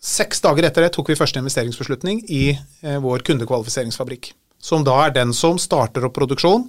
Seks 0.00 0.44
dager 0.44 0.68
etter 0.68 0.84
det 0.84 0.92
tok 0.94 1.10
vi 1.12 1.18
første 1.18 1.40
investeringsbeslutning 1.40 2.22
i 2.28 2.44
eh, 2.52 3.00
vår 3.00 3.24
kundekvalifiseringsfabrikk. 3.24 4.32
Som 4.60 4.84
da 4.84 4.98
er 5.06 5.16
den 5.16 5.32
som 5.36 5.58
starter 5.60 6.04
opp 6.04 6.18
produksjon 6.18 6.68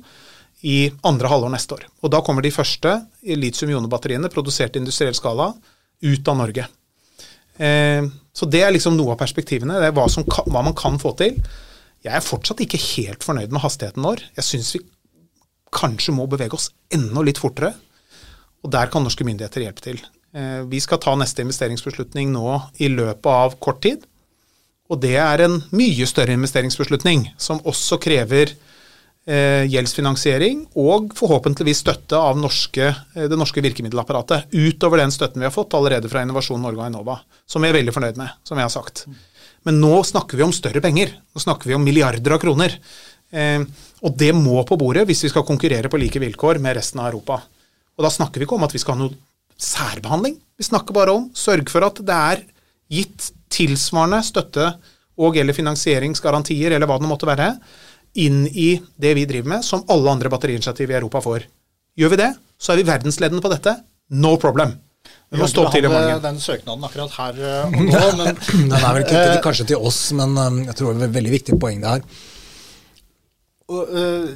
i 0.68 0.92
andre 1.08 1.28
halvår 1.32 1.52
neste 1.52 1.76
år. 1.76 1.86
Og 2.04 2.12
da 2.14 2.22
kommer 2.24 2.46
de 2.46 2.54
første 2.56 2.96
litium-ionebatteriene 3.28 4.32
produsert 4.32 4.78
i 4.78 4.82
industriell 4.84 5.16
skala 5.18 5.52
ut 6.02 6.32
av 6.32 6.40
Norge. 6.40 6.68
Eh, 7.58 8.08
så 8.34 8.48
det 8.48 8.64
er 8.64 8.74
liksom 8.74 8.96
noe 8.98 9.16
av 9.16 9.22
perspektivene. 9.22 9.80
Det 9.82 9.92
er 9.92 9.96
hva, 9.96 10.08
kan, 10.08 10.48
hva, 10.48 10.64
man 10.66 10.78
kan 10.78 10.98
få 11.02 11.14
til. 11.20 11.38
Jeg 12.02 12.16
er 12.18 12.26
fortsatt 12.26 12.64
ikke 12.64 12.82
helt 12.82 13.26
fornøyd 13.26 13.54
med 13.54 13.64
hastigheten 13.64 14.06
vår. 14.06 14.24
Jeg 14.40 14.48
syns 14.48 14.74
vi 14.78 14.84
kanskje 15.72 16.16
må 16.16 16.26
bevege 16.32 16.58
oss 16.58 16.72
enda 16.94 17.24
litt 17.26 17.40
fortere. 17.42 17.74
Og 18.62 18.72
der 18.74 18.92
kan 18.94 19.06
norske 19.06 19.26
myndigheter 19.28 19.66
hjelpe 19.66 19.86
til. 19.86 20.02
Eh, 20.34 20.62
vi 20.72 20.80
skal 20.84 21.02
ta 21.04 21.14
neste 21.20 21.44
investeringsbeslutning 21.46 22.32
nå 22.34 22.58
i 22.82 22.90
løpet 22.92 23.30
av 23.32 23.58
kort 23.64 23.82
tid. 23.86 24.08
Og 24.92 25.00
det 25.04 25.16
er 25.24 25.46
en 25.46 25.62
mye 25.72 26.08
større 26.10 26.36
investeringsbeslutning, 26.36 27.30
som 27.40 27.62
også 27.68 28.00
krever 28.04 28.56
eh, 29.28 29.68
gjeldsfinansiering 29.70 30.64
og 30.82 31.12
forhåpentligvis 31.18 31.84
støtte 31.84 32.18
av 32.18 32.40
norske, 32.40 32.88
eh, 32.90 33.28
det 33.30 33.38
norske 33.40 33.62
virkemiddelapparatet. 33.64 34.52
Utover 34.52 35.04
den 35.04 35.14
støtten 35.14 35.42
vi 35.42 35.48
har 35.50 35.56
fått 35.56 35.76
allerede 35.78 36.10
fra 36.10 36.24
Innovasjon 36.26 36.62
Norge 36.62 36.82
og 36.82 36.88
Enova, 36.88 37.20
som 37.46 37.62
vi 37.62 37.70
er 37.70 37.78
veldig 37.78 37.96
fornøyd 37.96 38.20
med, 38.22 38.34
som 38.48 38.58
jeg 38.58 38.68
har 38.68 38.74
sagt. 38.74 39.06
Men 39.68 39.82
nå 39.82 40.02
snakker 40.08 40.40
vi 40.40 40.46
om 40.46 40.54
større 40.56 40.82
penger. 40.82 41.14
Nå 41.36 41.42
snakker 41.42 41.70
vi 41.70 41.78
om 41.78 41.84
milliarder 41.86 42.34
av 42.34 42.42
kroner. 42.42 42.78
Eh, 43.32 43.62
og 44.02 44.16
det 44.18 44.32
må 44.36 44.64
på 44.68 44.78
bordet 44.80 45.06
hvis 45.08 45.26
vi 45.28 45.34
skal 45.34 45.46
konkurrere 45.48 45.92
på 45.92 46.00
like 46.02 46.20
vilkår 46.20 46.60
med 46.60 46.80
resten 46.80 47.00
av 47.04 47.12
Europa. 47.12 47.42
Og 47.98 48.08
da 48.08 48.10
snakker 48.10 48.42
vi 48.42 48.48
ikke 48.48 48.58
om 48.58 48.66
at 48.66 48.74
vi 48.74 48.82
skal 48.82 48.98
ha 48.98 49.04
noe 49.04 49.20
særbehandling. 49.62 50.40
Vi 50.58 50.66
snakker 50.66 50.96
bare 50.96 51.14
om 51.14 51.30
sørge 51.38 51.70
for 51.70 51.86
at 51.86 52.02
det 52.02 52.18
er 52.18 52.42
gitt 52.92 53.30
tilsvarende 53.52 54.20
støtte 54.26 54.74
og 55.22 55.38
eller 55.38 55.54
finansieringsgarantier 55.54 56.74
eller 56.74 56.90
hva 56.90 56.98
det 57.00 57.10
måtte 57.10 57.30
være 57.30 57.54
inn 58.20 58.44
i 58.48 58.76
det 59.00 59.16
vi 59.18 59.26
driver 59.30 59.56
med, 59.56 59.66
som 59.66 59.84
alle 59.92 60.12
andre 60.12 60.32
batteriinitiativ 60.32 60.92
i 60.92 60.98
Europa 61.00 61.22
får. 61.24 61.48
Gjør 62.00 62.14
vi 62.14 62.22
det, 62.24 62.32
så 62.60 62.74
er 62.74 62.82
vi 62.82 62.88
verdensledende 62.90 63.44
på 63.44 63.52
dette. 63.52 63.76
No 64.12 64.36
problem. 64.40 64.76
Vi 65.32 65.40
må 65.40 65.48
stå 65.48 65.64
til 65.72 65.88
i 65.88 65.92
morgen. 65.92 66.20
Den 66.24 66.40
søknaden 66.44 66.84
akkurat 66.84 67.14
her 67.16 67.38
eh, 67.40 67.72
og 67.78 67.88
nå, 67.88 68.04
men 68.20 68.40
Den 68.72 68.78
er 68.78 68.94
vel 68.98 69.06
ikke 69.06 69.24
eh, 69.24 69.42
kanskje 69.44 69.70
til 69.72 69.88
oss, 69.90 70.04
men 70.18 70.36
eh, 70.36 70.62
jeg 70.68 70.78
tror 70.80 70.96
det 70.96 71.06
er 71.06 71.12
et 71.12 71.18
veldig 71.20 71.34
viktig 71.38 71.60
poeng 71.62 71.84
det 71.84 71.96
her. 71.96 72.08
Og, 73.72 73.94
uh, 73.96 74.32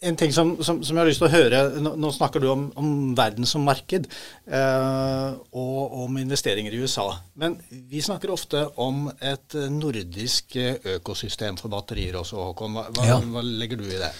en 0.00 0.16
ting 0.16 0.32
som, 0.32 0.54
som, 0.64 0.78
som, 0.84 0.96
jeg 0.96 1.02
har 1.02 1.08
lyst 1.10 1.20
til 1.20 1.28
å 1.28 1.32
høre 1.32 1.60
Nå, 1.84 1.92
nå 2.00 2.10
snakker 2.14 2.40
du 2.40 2.48
om, 2.48 2.66
om, 2.80 2.92
verden 3.18 3.48
som 3.48 3.66
marked 3.66 4.06
eh, 4.08 5.30
og 5.52 5.96
om 6.04 6.16
investeringer 6.20 6.72
i 6.72 6.80
USA. 6.80 7.06
Men 7.40 7.58
vi 7.68 8.00
snakker 8.04 8.32
ofte 8.32 8.64
om 8.80 9.08
et 9.20 9.56
nordisk 9.72 10.56
økosystem 10.96 11.58
for 11.60 11.72
batterier 11.72 12.16
også, 12.20 12.38
Håkon. 12.50 12.78
Hva, 12.78 12.86
hva, 12.96 13.08
ja. 13.10 13.18
hva 13.20 13.44
legger 13.44 13.80
du 13.80 13.86
i 13.90 14.00
det? 14.00 14.10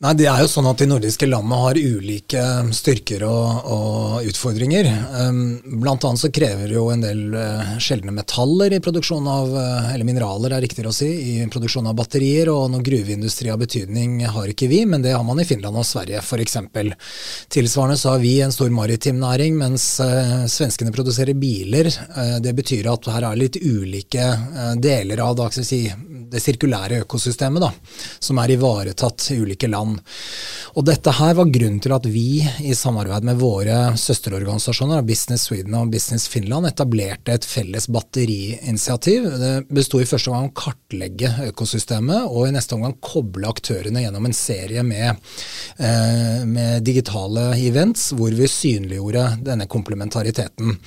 Nei, 0.00 0.14
det 0.16 0.30
er 0.32 0.38
jo 0.40 0.48
sånn 0.48 0.64
at 0.64 0.80
De 0.80 0.86
nordiske 0.88 1.26
landene 1.28 1.56
har 1.60 1.76
ulike 1.76 2.42
styrker 2.72 3.20
og, 3.28 3.66
og 3.68 4.28
utfordringer. 4.30 4.86
Um, 5.12 5.58
blant 5.82 6.06
annet 6.08 6.22
så 6.22 6.30
krever 6.32 6.72
jo 6.72 6.86
en 6.88 7.02
del 7.04 7.34
uh, 7.36 7.74
sjeldne 7.76 8.14
metaller 8.16 8.72
i 8.72 8.78
produksjon 8.80 9.28
av, 9.28 9.52
uh, 9.52 9.90
eller 9.92 10.08
mineraler 10.08 10.54
er 10.56 10.64
riktigere 10.64 10.88
å 10.88 10.96
si, 10.96 11.10
i 11.34 11.44
produksjon 11.52 11.90
av 11.90 11.98
batterier. 11.98 12.48
Og 12.48 12.70
noen 12.72 12.86
gruveindustri 12.86 13.52
av 13.52 13.60
betydning 13.60 14.22
har 14.24 14.48
ikke 14.48 14.70
vi, 14.72 14.86
men 14.88 15.04
det 15.04 15.12
har 15.12 15.26
man 15.26 15.42
i 15.42 15.44
Finland 15.44 15.76
og 15.76 15.84
Sverige 15.84 16.24
f.eks. 16.24 16.56
Tilsvarende 17.52 18.00
så 18.00 18.14
har 18.14 18.24
vi 18.24 18.38
en 18.40 18.56
stor 18.56 18.72
maritim 18.72 19.20
næring, 19.20 19.60
mens 19.60 19.90
uh, 20.00 20.46
svenskene 20.48 20.96
produserer 20.96 21.36
biler. 21.36 21.92
det 22.40 22.56
betyr 22.56 22.88
at 22.88 23.12
her 23.12 23.28
er 23.28 23.36
litt 23.36 23.60
ulike 23.60 24.32
deler 24.80 25.20
av 25.28 25.36
da, 25.36 25.52
si, 25.52 25.84
det 26.30 26.40
sirkulære 26.40 27.02
økosystemet 27.04 27.62
da, 27.62 27.70
som 28.22 28.38
er 28.40 28.56
ivaretatt 28.56 29.28
i 29.34 29.40
ulike 29.44 29.68
land. 29.68 29.89
Og 30.78 30.84
Dette 30.86 31.12
her 31.16 31.34
var 31.38 31.50
grunnen 31.50 31.80
til 31.82 31.94
at 31.94 32.06
vi 32.10 32.42
i 32.62 32.74
samarbeid 32.76 33.26
med 33.26 33.40
våre 33.40 33.78
søsterorganisasjoner, 33.98 35.02
Business 35.06 35.48
Sweden 35.48 35.74
og 35.78 35.90
Business 35.90 36.28
Finland, 36.30 36.68
etablerte 36.68 37.34
et 37.34 37.46
felles 37.46 37.88
batteriinitiativ. 37.90 39.26
Det 39.40 39.52
besto 39.70 40.00
i 40.00 40.06
første 40.08 40.30
omgang 40.30 40.48
om 40.48 40.52
å 40.52 40.60
kartlegge 40.60 41.32
økosystemet, 41.48 42.28
og 42.30 42.48
i 42.48 42.54
neste 42.54 42.76
omgang 42.76 42.96
koble 43.02 43.50
aktørene 43.50 44.04
gjennom 44.04 44.28
en 44.28 44.36
serie 44.36 44.84
med, 44.86 45.18
eh, 45.78 46.44
med 46.46 46.84
digitale 46.86 47.50
events 47.58 48.10
hvor 48.14 48.30
vi 48.36 48.50
synliggjorde 48.50 49.26
denne 49.46 49.66
komplementariteten. 49.70 50.78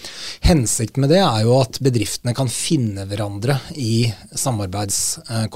Hensikten 0.48 1.04
med 1.04 1.12
det 1.12 1.22
er 1.24 1.44
jo 1.44 1.60
at 1.60 1.82
bedriftene 1.84 2.36
kan 2.38 2.48
finne 2.52 3.08
hverandre 3.10 3.60
i 3.76 4.08
samarbeids 4.32 5.04
Eh, 5.30 5.48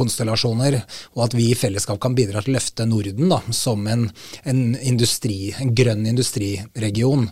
og 1.16 1.24
at 1.26 1.36
vi 1.36 1.52
i 1.52 1.58
fellesskap 1.58 2.00
kan 2.02 2.16
bidra 2.18 2.42
til 2.44 2.54
å 2.54 2.58
løfte 2.58 2.88
Norden 2.88 3.32
da, 3.32 3.37
som 3.52 3.88
en, 3.88 4.08
en, 4.43 4.62
industri, 4.80 5.56
en 5.60 5.73
grønn 5.76 6.06
industriregion. 6.10 7.28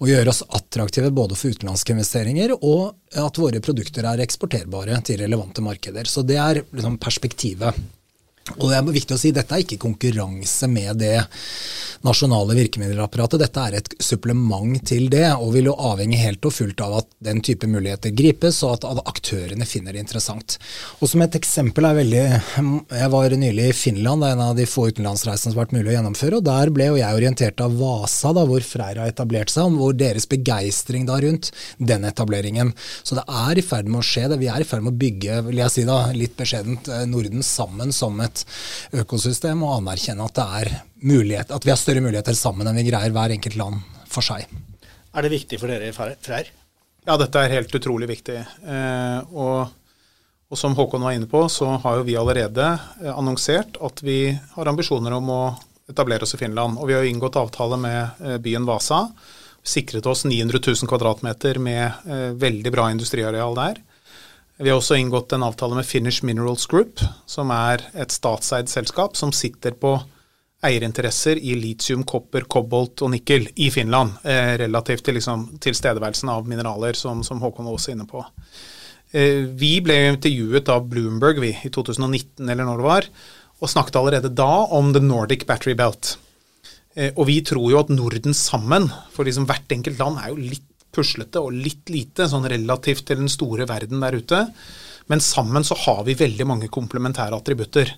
Og 0.00 0.10
gjøre 0.10 0.32
oss 0.32 0.44
attraktive 0.48 1.12
både 1.14 1.38
for 1.38 1.54
utenlandske 1.54 1.96
investeringer 1.96 2.56
og 2.58 2.94
at 3.18 3.40
våre 3.40 3.60
produkter 3.64 4.06
er 4.08 4.22
eksporterbare 4.24 5.00
til 5.06 5.20
relevante 5.24 5.64
markeder. 5.64 6.08
Så 6.08 6.24
det 6.26 6.38
er 6.40 6.62
liksom 6.64 7.00
perspektivet. 7.02 7.76
Og 8.58 8.68
det 8.68 8.76
er 8.76 8.88
viktig 8.90 9.14
å 9.14 9.20
si 9.20 9.30
Dette 9.34 9.54
er 9.54 9.62
ikke 9.62 9.80
konkurranse 9.80 10.66
med 10.70 10.98
det 11.02 11.14
nasjonale 12.02 12.56
virkemiddelapparatet. 12.58 13.38
Dette 13.44 13.64
er 13.68 13.76
et 13.78 13.90
supplement 14.02 14.74
til 14.88 15.06
det, 15.12 15.28
og 15.36 15.52
vil 15.54 15.68
jo 15.70 15.76
avhenge 15.78 16.18
helt 16.18 16.42
og 16.48 16.54
fullt 16.56 16.82
av 16.82 16.96
at 16.98 17.08
den 17.22 17.38
type 17.44 17.68
muligheter 17.70 18.10
gripes, 18.18 18.58
og 18.66 18.80
at 18.80 19.02
aktørene 19.06 19.66
finner 19.68 19.94
det 19.94 20.02
interessant. 20.02 20.56
Og 20.98 21.12
som 21.12 21.22
et 21.22 21.38
eksempel 21.38 21.86
er 21.86 21.98
veldig 22.00 22.22
Jeg 22.22 23.10
var 23.12 23.36
nylig 23.38 23.68
i 23.70 23.76
Finland, 23.76 24.26
en 24.26 24.42
av 24.48 24.56
de 24.58 24.66
få 24.66 24.88
utenlandsreisene 24.90 25.52
som 25.52 25.54
har 25.54 25.64
vært 25.64 25.76
mulig 25.76 25.92
å 25.92 25.96
gjennomføre. 25.96 26.40
og 26.40 26.46
Der 26.48 26.72
ble 26.74 26.90
jo 26.90 26.98
jeg 26.98 27.20
orientert 27.20 27.62
av 27.62 27.78
Vasa, 27.78 28.34
da, 28.34 28.44
hvor 28.48 28.66
Freira 28.66 29.06
har 29.06 29.14
etablert 29.14 29.52
seg, 29.52 29.70
om 29.70 29.78
hvor 29.78 29.94
deres 29.96 30.26
begeistring 30.30 31.06
rundt 31.12 31.52
den 31.78 32.04
etableringen. 32.08 32.72
Så 33.06 33.18
det 33.18 33.24
er 33.28 33.58
i 33.58 33.64
ferd 33.64 33.86
med 33.86 34.02
å 34.02 34.06
skje. 34.06 34.28
det. 34.32 34.40
Vi 34.42 34.50
er 34.50 34.62
i 34.62 34.66
ferd 34.66 34.82
med 34.82 34.94
å 34.94 35.00
bygge, 35.02 35.40
vil 35.46 35.62
jeg 35.62 35.74
si 35.74 35.86
da, 35.86 35.98
litt 36.16 36.36
beskjedent, 36.38 36.88
eh, 36.88 37.06
Norden 37.06 37.42
sammen 37.46 37.92
som 37.94 38.18
et 38.24 38.31
økosystem, 39.02 39.62
og 39.66 39.78
anerkjenne 39.80 40.26
at, 40.26 40.40
mulighet, 41.02 41.52
at 41.52 41.66
vi 41.66 41.72
har 41.72 41.80
større 41.80 42.04
muligheter 42.04 42.36
sammen 42.38 42.68
enn 42.68 42.78
vi 42.80 42.88
greier 42.88 43.14
hver 43.14 43.34
enkelt 43.36 43.58
land 43.60 43.82
for 44.12 44.24
seg. 44.24 44.48
Er 45.12 45.24
det 45.24 45.32
viktig 45.34 45.60
for 45.60 45.72
dere 45.72 45.90
i 45.90 45.94
Freyr? 45.94 46.50
Ja, 47.04 47.16
dette 47.18 47.40
er 47.40 47.56
helt 47.56 47.74
utrolig 47.74 48.08
viktig. 48.08 48.38
Eh, 48.38 49.34
og, 49.34 49.72
og, 50.48 50.56
som 50.58 50.76
Håkon 50.78 51.02
var 51.02 51.16
inne 51.16 51.28
på, 51.28 51.44
så 51.50 51.74
har 51.82 51.98
jo 51.98 52.06
vi 52.06 52.16
allerede 52.18 52.68
eh, 53.02 53.10
annonsert 53.10 53.80
at 53.82 54.02
vi 54.06 54.20
har 54.54 54.70
ambisjoner 54.70 55.16
om 55.18 55.32
å 55.34 55.42
etablere 55.90 56.24
oss 56.26 56.36
i 56.36 56.40
Finland. 56.40 56.78
Og 56.78 56.88
vi 56.88 56.96
har 56.96 57.08
inngått 57.08 57.40
avtale 57.40 57.78
med 57.80 58.22
eh, 58.22 58.38
byen 58.42 58.68
Vasa. 58.68 59.04
Sikret 59.62 60.06
oss 60.10 60.24
900 60.24 60.62
000 60.62 60.90
kvadratmeter 60.90 61.58
med 61.62 62.06
eh, 62.06 62.30
veldig 62.38 62.72
bra 62.74 62.88
industriareal 62.94 63.58
der. 63.58 63.82
Vi 64.60 64.68
har 64.68 64.76
også 64.76 64.98
inngått 65.00 65.32
en 65.32 65.46
avtale 65.46 65.78
med 65.78 65.86
Finnish 65.88 66.24
Minerals 66.24 66.66
Group, 66.68 67.00
som 67.26 67.50
er 67.54 67.86
et 67.98 68.12
statseid 68.12 68.68
selskap 68.68 69.16
som 69.16 69.32
sitter 69.32 69.72
på 69.72 69.96
eierinteresser 70.62 71.40
i 71.42 71.56
litium, 71.58 72.04
kopper, 72.06 72.44
kobolt 72.50 73.02
og 73.02 73.10
nikkel 73.14 73.48
i 73.56 73.70
Finland, 73.74 74.20
eh, 74.22 74.54
relativt 74.60 75.04
til 75.08 75.16
liksom, 75.18 75.48
tilstedeværelsen 75.62 76.30
av 76.30 76.46
mineraler, 76.48 76.94
som, 76.98 77.24
som 77.26 77.40
Håkon 77.42 77.66
var 77.66 77.80
er 77.80 77.96
inne 77.96 78.06
på. 78.06 78.22
Eh, 79.12 79.48
vi 79.58 79.74
ble 79.84 79.96
intervjuet 80.12 80.68
av 80.70 80.84
Bloomberg 80.88 81.40
vi, 81.42 81.54
i 81.56 81.72
2019, 81.72 82.46
eller 82.46 82.68
når 82.68 82.82
det 82.82 82.86
var, 82.86 83.08
og 83.62 83.72
snakket 83.72 83.98
allerede 83.98 84.30
da 84.36 84.52
om 84.74 84.92
The 84.94 85.02
Nordic 85.02 85.46
Battery 85.48 85.74
Belt. 85.78 86.16
Eh, 86.94 87.10
og 87.16 87.26
vi 87.26 87.40
tror 87.46 87.70
jo 87.72 87.80
at 87.80 87.90
Norden 87.90 88.36
sammen, 88.36 88.90
for 89.14 89.26
liksom 89.26 89.48
hvert 89.50 89.74
enkelt 89.74 89.98
land 89.98 90.20
er 90.22 90.30
jo 90.30 90.38
litt 90.52 90.68
puslete 90.94 91.40
og 91.42 91.54
litt 91.56 91.90
lite, 91.92 92.28
sånn 92.28 92.48
relativt 92.50 93.06
til 93.08 93.22
den 93.22 93.32
store 93.32 93.66
verden 93.70 94.02
der 94.04 94.18
ute. 94.18 94.42
Men 95.10 95.22
sammen 95.24 95.64
så 95.66 95.76
har 95.86 96.04
vi 96.06 96.18
veldig 96.18 96.46
mange 96.48 96.70
komplementære 96.72 97.36
attributter. 97.36 97.90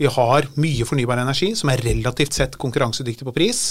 Vi 0.00 0.08
har 0.10 0.48
mye 0.60 0.86
fornybar 0.88 1.20
energi 1.22 1.52
som 1.58 1.72
er 1.72 1.82
relativt 1.84 2.36
sett 2.36 2.58
konkurransedyktig 2.60 3.26
på 3.28 3.36
pris. 3.36 3.64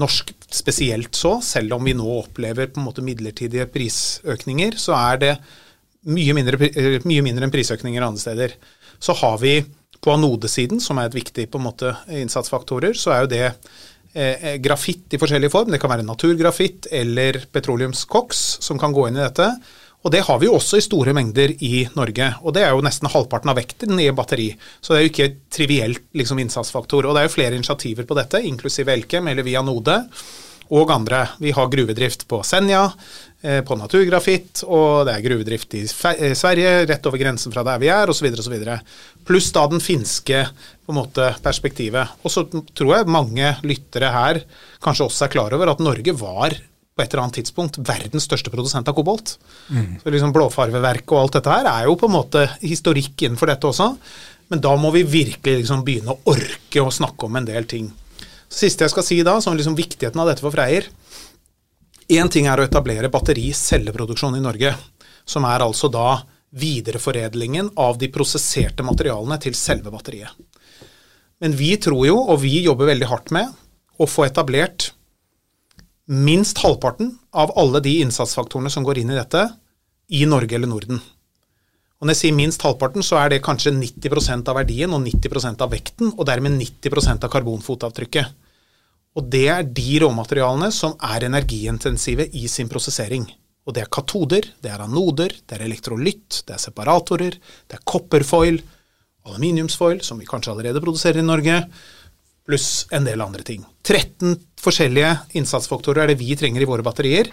Norsk 0.00 0.32
spesielt 0.52 1.14
så, 1.18 1.36
selv 1.44 1.76
om 1.76 1.84
vi 1.84 1.94
nå 1.96 2.06
opplever 2.22 2.70
på 2.72 2.80
en 2.80 2.88
måte 2.88 3.04
midlertidige 3.04 3.68
prisøkninger, 3.70 4.78
så 4.80 4.96
er 4.96 5.20
det 5.20 5.34
mye 6.08 6.34
mindre, 6.34 6.58
mye 7.06 7.24
mindre 7.24 7.46
enn 7.46 7.54
prisøkninger 7.54 8.04
andre 8.04 8.22
steder. 8.22 8.56
Så 9.02 9.14
har 9.20 9.38
vi 9.42 9.60
på 10.02 10.14
anodesiden, 10.16 10.80
som 10.82 10.98
er 10.98 11.10
et 11.10 11.18
viktig 11.18 11.46
på 11.50 11.60
en 11.60 11.66
måte 11.68 11.92
innsatsfaktorer, 12.10 12.96
så 12.98 13.12
er 13.14 13.20
jo 13.22 13.30
det 13.30 13.44
Eh, 14.14 14.44
eh, 14.44 14.56
grafitt 14.60 15.14
i 15.14 15.18
forskjellig 15.18 15.48
form. 15.52 15.70
Det 15.72 15.80
kan 15.80 15.90
være 15.90 16.04
naturgrafitt 16.04 16.90
eller 16.92 17.38
petroleumskoks 17.52 18.42
som 18.60 18.78
kan 18.78 18.92
gå 18.92 19.06
inn 19.08 19.16
i 19.16 19.24
dette. 19.24 19.46
Og 20.02 20.12
det 20.12 20.24
har 20.26 20.40
vi 20.42 20.48
jo 20.50 20.56
også 20.58 20.76
i 20.76 20.84
store 20.84 21.14
mengder 21.16 21.54
i 21.64 21.86
Norge. 21.96 22.28
Og 22.42 22.52
det 22.52 22.66
er 22.66 22.74
jo 22.74 22.82
nesten 22.84 23.08
halvparten 23.08 23.52
av 23.52 23.56
vekten 23.56 24.00
i 24.02 24.10
batteri. 24.12 24.50
Så 24.82 24.92
det 24.92 24.98
er 24.98 25.04
jo 25.06 25.12
ikke 25.12 25.28
et 25.30 25.38
trivielt 25.54 26.04
liksom, 26.18 26.42
innsatsfaktor. 26.42 27.06
Og 27.06 27.14
det 27.14 27.22
er 27.22 27.28
jo 27.30 27.36
flere 27.38 27.56
initiativer 27.56 28.08
på 28.08 28.18
dette, 28.18 28.42
inklusive 28.44 28.92
Elkem 28.92 29.30
eller 29.32 29.46
Via 29.46 29.62
Node 29.64 30.02
og 30.72 30.92
andre. 30.92 31.22
Vi 31.40 31.54
har 31.54 31.70
gruvedrift 31.72 32.26
på 32.28 32.42
Senja, 32.44 32.88
på 33.66 33.76
naturgrafitt, 33.78 34.62
og 34.68 35.08
det 35.08 35.16
er 35.16 35.24
gruvedrift 35.24 35.74
i 35.74 35.84
eh, 35.84 36.34
Sverige, 36.38 36.74
rett 36.86 37.06
over 37.10 37.18
grensen 37.18 37.54
fra 37.54 37.64
der 37.66 37.80
vi 37.82 37.90
er, 37.90 38.10
osv. 38.12 38.28
osv. 38.38 38.58
Pluss 39.26 39.50
da 39.54 39.64
den 39.70 39.82
finske 39.82 40.44
på 40.46 40.94
en 40.94 41.00
måte, 41.00 41.30
perspektivet. 41.42 42.18
Og 42.22 42.34
så 42.34 42.44
tror 42.46 42.96
jeg 42.96 43.10
mange 43.10 43.54
lyttere 43.66 44.12
her 44.14 44.42
kanskje 44.82 45.08
også 45.08 45.26
er 45.26 45.34
klar 45.34 45.56
over 45.56 45.72
at 45.72 45.82
Norge 45.82 46.14
var 46.18 46.54
på 46.92 47.00
et 47.00 47.14
eller 47.14 47.22
annet 47.22 47.38
tidspunkt 47.40 47.78
verdens 47.80 48.26
største 48.28 48.52
produsent 48.52 48.88
av 48.90 48.96
kobolt. 48.96 49.36
Mm. 49.72 49.96
Så 50.02 50.12
liksom 50.12 50.34
Blåfarveverket 50.34 51.14
og 51.14 51.22
alt 51.22 51.38
dette 51.38 51.54
her 51.54 51.70
er 51.70 51.88
jo 51.88 51.96
på 51.98 52.10
en 52.10 52.16
måte 52.18 52.44
historikk 52.60 53.24
innenfor 53.24 53.48
dette 53.48 53.68
også. 53.70 53.88
Men 54.52 54.60
da 54.60 54.74
må 54.76 54.90
vi 54.92 55.06
virkelig 55.08 55.62
liksom 55.62 55.84
begynne 55.86 56.12
å 56.12 56.34
orke 56.34 56.82
å 56.82 56.92
snakke 56.92 57.28
om 57.28 57.38
en 57.40 57.48
del 57.48 57.64
ting. 57.68 57.88
Siste 58.52 58.84
jeg 58.84 58.92
skal 58.92 59.06
si 59.06 59.22
da, 59.24 59.38
som 59.40 59.56
liksom 59.56 59.78
viktigheten 59.78 60.20
av 60.20 60.28
dette 60.28 60.44
for 60.44 60.52
Freyr. 60.52 60.90
Én 62.12 62.28
ting 62.28 62.44
er 62.50 62.60
å 62.60 62.64
etablere 62.66 63.08
batteri-celleproduksjon 63.08 64.34
i 64.36 64.42
Norge, 64.44 64.74
som 65.24 65.46
er 65.48 65.62
altså 65.64 65.88
da 65.88 66.18
videreforedlingen 66.52 67.70
av 67.80 67.96
de 67.96 68.10
prosesserte 68.12 68.84
materialene 68.84 69.38
til 69.40 69.56
selve 69.56 69.88
batteriet. 69.94 70.34
Men 71.40 71.56
vi 71.56 71.70
tror 71.80 72.04
jo, 72.04 72.18
og 72.20 72.42
vi 72.42 72.58
jobber 72.66 72.90
veldig 72.90 73.08
hardt 73.08 73.32
med, 73.32 73.48
å 73.96 74.04
få 74.04 74.26
etablert 74.26 74.90
minst 76.12 76.60
halvparten 76.60 77.14
av 77.32 77.54
alle 77.56 77.80
de 77.80 77.96
innsatsfaktorene 78.02 78.72
som 78.74 78.84
går 78.84 79.00
inn 79.00 79.14
i 79.14 79.16
dette, 79.16 79.46
i 80.12 80.26
Norge 80.28 80.58
eller 80.58 80.68
Norden. 80.68 81.00
Og 82.02 82.04
Når 82.04 82.16
jeg 82.16 82.20
sier 82.20 82.36
minst 82.36 82.64
halvparten, 82.66 83.06
så 83.06 83.22
er 83.22 83.32
det 83.32 83.44
kanskje 83.46 83.72
90% 83.72 84.50
av 84.50 84.58
verdien 84.58 84.92
og 84.92 85.00
90% 85.06 85.64
av 85.64 85.72
vekten, 85.72 86.12
og 86.12 86.26
dermed 86.28 86.58
90% 86.60 87.24
av 87.24 87.32
karbonfotavtrykket. 87.32 88.41
Og 89.18 89.28
det 89.28 89.46
er 89.52 89.66
de 89.66 89.98
råmaterialene 90.02 90.70
som 90.72 90.94
er 91.04 91.26
energiintensive 91.28 92.30
i 92.38 92.46
sin 92.48 92.70
prosessering. 92.72 93.26
Og 93.68 93.76
det 93.76 93.84
er 93.84 93.90
katoder, 93.92 94.46
det 94.64 94.70
er 94.72 94.82
anoder, 94.82 95.34
det 95.46 95.58
er 95.58 95.66
elektrolytt, 95.66 96.42
det 96.48 96.56
er 96.56 96.62
separatorer, 96.62 97.36
det 97.68 97.78
er 97.78 97.84
kopperfoil, 97.86 98.58
aluminiumsfoil, 99.28 100.00
som 100.02 100.18
vi 100.18 100.26
kanskje 100.26 100.54
allerede 100.54 100.82
produserer 100.82 101.20
i 101.20 101.26
Norge, 101.26 101.60
pluss 102.48 102.86
en 102.90 103.06
del 103.06 103.22
andre 103.22 103.44
ting. 103.46 103.62
13 103.86 104.34
forskjellige 104.62 105.12
innsatsfaktorer 105.38 106.04
er 106.04 106.12
det 106.12 106.20
vi 106.22 106.34
trenger 106.38 106.64
i 106.64 106.68
våre 106.68 106.84
batterier. 106.86 107.30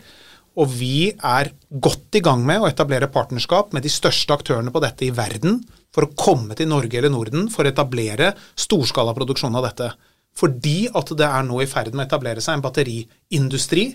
Og 0.60 0.70
vi 0.74 1.10
er 1.14 1.52
godt 1.70 2.18
i 2.20 2.22
gang 2.26 2.44
med 2.46 2.62
å 2.62 2.68
etablere 2.70 3.10
partnerskap 3.14 3.74
med 3.74 3.86
de 3.86 3.92
største 3.94 4.36
aktørene 4.36 4.74
på 4.74 4.82
dette 4.84 5.08
i 5.08 5.14
verden 5.16 5.62
for 5.96 6.06
å 6.06 6.14
komme 6.20 6.58
til 6.58 6.70
Norge 6.70 7.00
eller 7.00 7.14
Norden 7.14 7.48
for 7.54 7.66
å 7.66 7.72
etablere 7.72 8.34
storskala 8.60 9.16
produksjon 9.18 9.56
av 9.58 9.66
dette. 9.70 9.92
Fordi 10.38 10.90
at 10.96 11.12
det 11.18 11.28
er 11.28 11.46
nå 11.48 11.62
i 11.64 11.70
ferd 11.70 11.94
med 11.94 12.06
å 12.06 12.08
etablere 12.08 12.44
seg 12.44 12.58
en 12.58 12.64
batteriindustri 12.64 13.86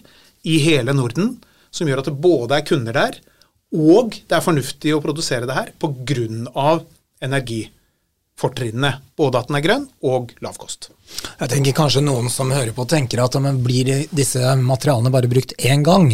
i 0.51 0.59
hele 0.65 0.95
Norden 0.97 1.37
som 1.75 1.89
gjør 1.89 2.03
at 2.03 2.11
det 2.11 2.19
både 2.23 2.59
er 2.59 2.67
kunder 2.69 2.97
der, 2.97 3.17
og 3.75 4.15
det 4.15 4.37
er 4.37 4.45
fornuftig 4.45 4.93
å 4.95 5.03
produsere 5.03 5.49
det 5.51 5.57
her 5.57 5.73
pga. 5.83 6.85
energifortrinnene. 7.25 8.91
Både 9.17 9.39
at 9.41 9.49
den 9.49 9.57
er 9.59 9.65
grønn 9.65 9.87
og 10.03 10.35
lav 10.45 10.59
kost. 10.61 10.91
Jeg 11.41 11.51
tenker 11.51 11.75
kanskje 11.75 12.05
noen 12.05 12.29
som 12.31 12.53
hører 12.53 12.75
på 12.77 12.87
tenker 12.87 13.23
at 13.25 13.39
men 13.43 13.63
blir 13.65 14.07
disse 14.11 14.55
materialene 14.61 15.11
bare 15.11 15.31
brukt 15.31 15.57
én 15.59 15.83
gang? 15.83 16.13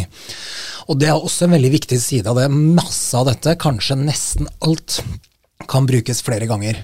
Og 0.87 0.97
det 0.97 1.11
er 1.11 1.17
også 1.17 1.45
en 1.45 1.55
veldig 1.57 1.71
viktig 1.75 1.99
side 2.01 2.29
av 2.29 2.39
det. 2.39 2.47
Masse 2.49 3.17
av 3.17 3.27
dette, 3.29 3.57
kanskje 3.59 3.99
nesten 3.99 4.49
alt, 4.65 5.01
kan 5.69 5.85
brukes 5.85 6.23
flere 6.25 6.47
ganger. 6.49 6.81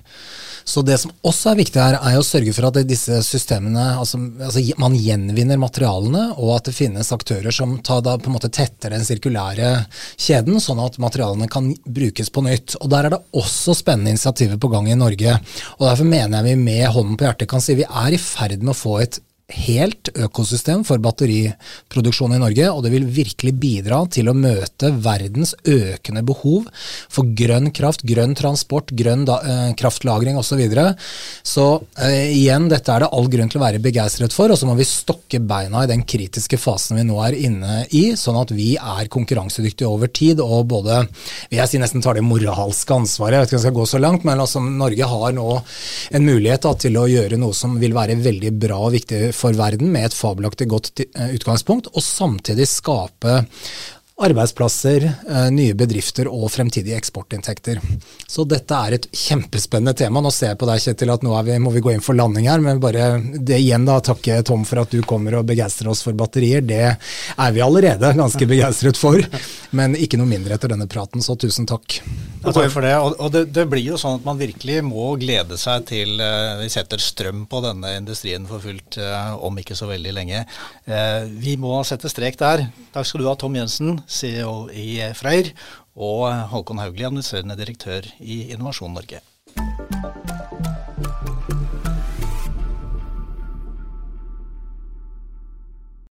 Så 0.68 0.82
det 0.84 0.98
som 1.00 1.14
også 1.24 1.54
er 1.54 1.60
viktig 1.62 1.80
her, 1.80 1.96
er 1.96 2.18
å 2.20 2.26
sørge 2.26 2.52
for 2.52 2.68
at 2.68 2.80
disse 2.90 3.22
systemene 3.24 3.86
altså, 4.02 4.20
altså 4.44 4.64
man 4.82 4.98
gjenvinner 5.00 5.60
materialene, 5.62 6.26
og 6.36 6.58
at 6.58 6.68
det 6.68 6.76
finnes 6.76 7.12
aktører 7.16 7.56
som 7.56 7.78
tar 7.88 8.02
da 8.04 8.18
på 8.20 8.28
en 8.28 8.36
måte 8.36 8.52
tetter 8.52 8.92
den 8.92 9.06
sirkulære 9.08 9.72
kjeden, 10.20 10.60
sånn 10.64 10.82
at 10.84 11.00
materialene 11.00 11.48
kan 11.52 11.72
brukes 11.86 12.34
på 12.34 12.44
nytt. 12.44 12.76
Og 12.82 12.92
Der 12.92 13.08
er 13.08 13.16
det 13.16 13.22
også 13.40 13.78
spennende 13.80 14.12
initiativer 14.12 14.60
på 14.60 14.72
gang 14.74 14.92
i 14.92 15.00
Norge. 15.00 15.38
og 15.78 15.88
Derfor 15.88 16.12
mener 16.12 16.42
jeg 16.42 16.50
vi 16.50 16.68
med 16.68 16.92
hånden 16.98 17.16
på 17.16 17.30
hjertet 17.30 17.52
kan 17.54 17.64
si 17.64 17.78
vi 17.80 17.88
er 17.88 18.12
i 18.12 18.22
ferd 18.22 18.60
med 18.60 18.76
å 18.76 18.80
få 18.82 19.00
et 19.06 19.22
helt 19.48 20.10
økosystem 20.12 20.82
for 20.84 21.00
batteriproduksjon 21.00 22.34
i 22.36 22.40
Norge, 22.42 22.66
og 22.68 22.82
det 22.84 22.92
vil 22.92 23.06
virkelig 23.08 23.54
bidra 23.56 24.02
til 24.12 24.28
å 24.28 24.36
møte 24.36 24.90
verdens 25.04 25.54
økende 25.64 26.24
behov 26.28 26.66
for 27.08 27.30
grønn 27.38 27.72
kraft, 27.72 28.04
grønn 28.08 28.36
transport, 28.36 28.92
grønn 28.92 29.24
da, 29.28 29.40
eh, 29.48 29.70
kraftlagring 29.80 30.36
osv. 30.36 30.48
Så, 30.48 30.56
videre. 30.58 30.86
så 31.46 31.64
eh, 32.02 32.32
igjen, 32.34 32.70
dette 32.72 32.90
er 32.90 33.04
det 33.04 33.10
all 33.14 33.28
grunn 33.30 33.50
til 33.52 33.60
å 33.60 33.64
være 33.66 33.82
begeistret 33.84 34.34
for, 34.34 34.50
og 34.50 34.58
så 34.58 34.66
må 34.66 34.78
vi 34.80 34.88
stokke 34.88 35.42
beina 35.44 35.84
i 35.84 35.90
den 35.92 36.06
kritiske 36.08 36.58
fasen 36.58 36.98
vi 36.98 37.04
nå 37.06 37.20
er 37.22 37.36
inne 37.38 37.82
i, 37.92 38.16
sånn 38.18 38.40
at 38.40 38.54
vi 38.56 38.72
er 38.80 39.12
konkurransedyktige 39.12 39.92
over 39.92 40.10
tid, 40.10 40.42
og 40.42 40.66
både 40.72 41.04
vil 41.52 41.60
jeg 41.60 41.72
si 41.72 41.82
nesten 41.84 42.04
tar 42.04 42.18
det 42.18 42.26
moralske 42.26 42.96
ansvaret, 42.96 43.38
jeg 43.38 43.44
vet 43.44 43.52
ikke 43.52 43.58
om 43.58 43.62
jeg 43.62 43.68
skal 43.68 43.78
gå 43.78 43.88
så 43.92 44.02
langt, 44.02 44.26
men 44.28 44.44
altså, 44.44 44.64
Norge 44.64 45.12
har 45.12 45.36
nå 45.38 45.48
en 46.18 46.28
mulighet 46.32 46.66
da, 46.66 46.74
til 46.88 46.98
å 47.00 47.08
gjøre 47.12 47.40
noe 47.40 47.56
som 47.56 47.78
vil 47.80 47.96
være 47.96 48.18
veldig 48.24 48.54
bra 48.58 48.82
og 48.88 48.96
viktig 48.98 49.22
for 49.38 49.58
verden 49.58 49.92
med 49.94 50.10
et 50.10 50.18
fabelaktig 50.18 50.70
godt 50.72 50.92
eh, 51.06 51.34
utgangspunkt, 51.38 51.92
og 51.94 52.04
samtidig 52.04 52.68
skape 52.70 53.44
arbeidsplasser, 54.18 55.04
eh, 55.30 55.50
nye 55.52 55.74
bedrifter 55.78 56.26
og 56.28 56.50
fremtidige 56.50 56.98
eksportinntekter. 56.98 57.78
Så 58.28 58.48
dette 58.50 58.74
er 58.74 58.96
et 58.98 59.06
kjempespennende 59.14 59.94
tema. 59.94 60.22
Nå 60.22 60.32
ser 60.34 60.56
jeg 60.56 60.58
på 60.58 60.66
deg, 60.66 60.82
Kjetil, 60.82 61.12
at 61.14 61.26
nå 61.26 61.36
vi, 61.46 61.58
må 61.62 61.70
vi 61.76 61.84
gå 61.86 61.94
inn 61.94 62.02
for 62.02 62.18
landing 62.18 62.48
her. 62.50 62.64
Men 62.64 62.82
bare 62.82 63.22
det 63.22 63.60
igjen, 63.62 63.86
da. 63.86 64.00
Takke 64.02 64.40
Tom 64.48 64.66
for 64.66 64.82
at 64.82 64.90
du 64.90 65.04
kommer 65.06 65.38
og 65.38 65.46
begeistrer 65.46 65.92
oss 65.92 66.02
for 66.02 66.18
batterier. 66.18 66.66
Det 66.66 66.82
er 66.98 67.54
vi 67.54 67.62
allerede 67.62 68.10
ganske 68.18 68.50
begeistret 68.54 68.98
for. 68.98 69.22
Men 69.78 69.94
ikke 69.94 70.18
noe 70.18 70.32
mindre 70.32 70.58
etter 70.58 70.74
denne 70.74 70.90
praten, 70.90 71.22
så 71.22 71.38
tusen 71.38 71.70
takk. 71.70 72.00
Ja, 72.42 72.50
takk 72.56 72.74
for 72.74 72.82
det. 72.82 72.96
Og, 72.98 73.30
det, 73.34 73.46
det, 73.54 73.68
blir 73.70 73.86
jo 73.86 74.02
sånn 74.02 74.18
at 74.18 74.26
man 74.26 74.42
virkelig 74.42 74.82
må 74.88 75.12
glede 75.22 75.60
seg 75.62 75.86
til 75.92 76.18
uh, 76.18 76.58
vi 76.64 76.72
setter 76.74 77.02
strøm 77.02 77.46
på 77.46 77.62
denne 77.62 77.94
industrien 78.00 78.50
for 78.50 78.66
fullt 78.66 78.98
uh, 78.98 79.38
om 79.46 79.62
ikke 79.62 79.78
så 79.78 79.92
veldig 79.92 80.16
lenge. 80.16 80.42
Vi 81.38 81.54
må 81.60 81.78
sette 81.86 82.10
strek 82.10 82.38
der. 82.40 82.64
Takk 82.96 83.06
skal 83.06 83.22
du 83.22 83.28
ha, 83.28 83.36
Tom 83.38 83.56
Jensen. 83.58 83.98
CEO 84.08 84.70
i 84.72 85.00
Freyr, 85.18 85.52
og 85.98 86.32
Håkon 86.54 86.80
Haugli, 86.82 87.06
administrerende 87.08 87.58
direktør 87.60 88.08
i 88.20 88.48
Innovasjon 88.54 88.96
Norge. 88.96 89.22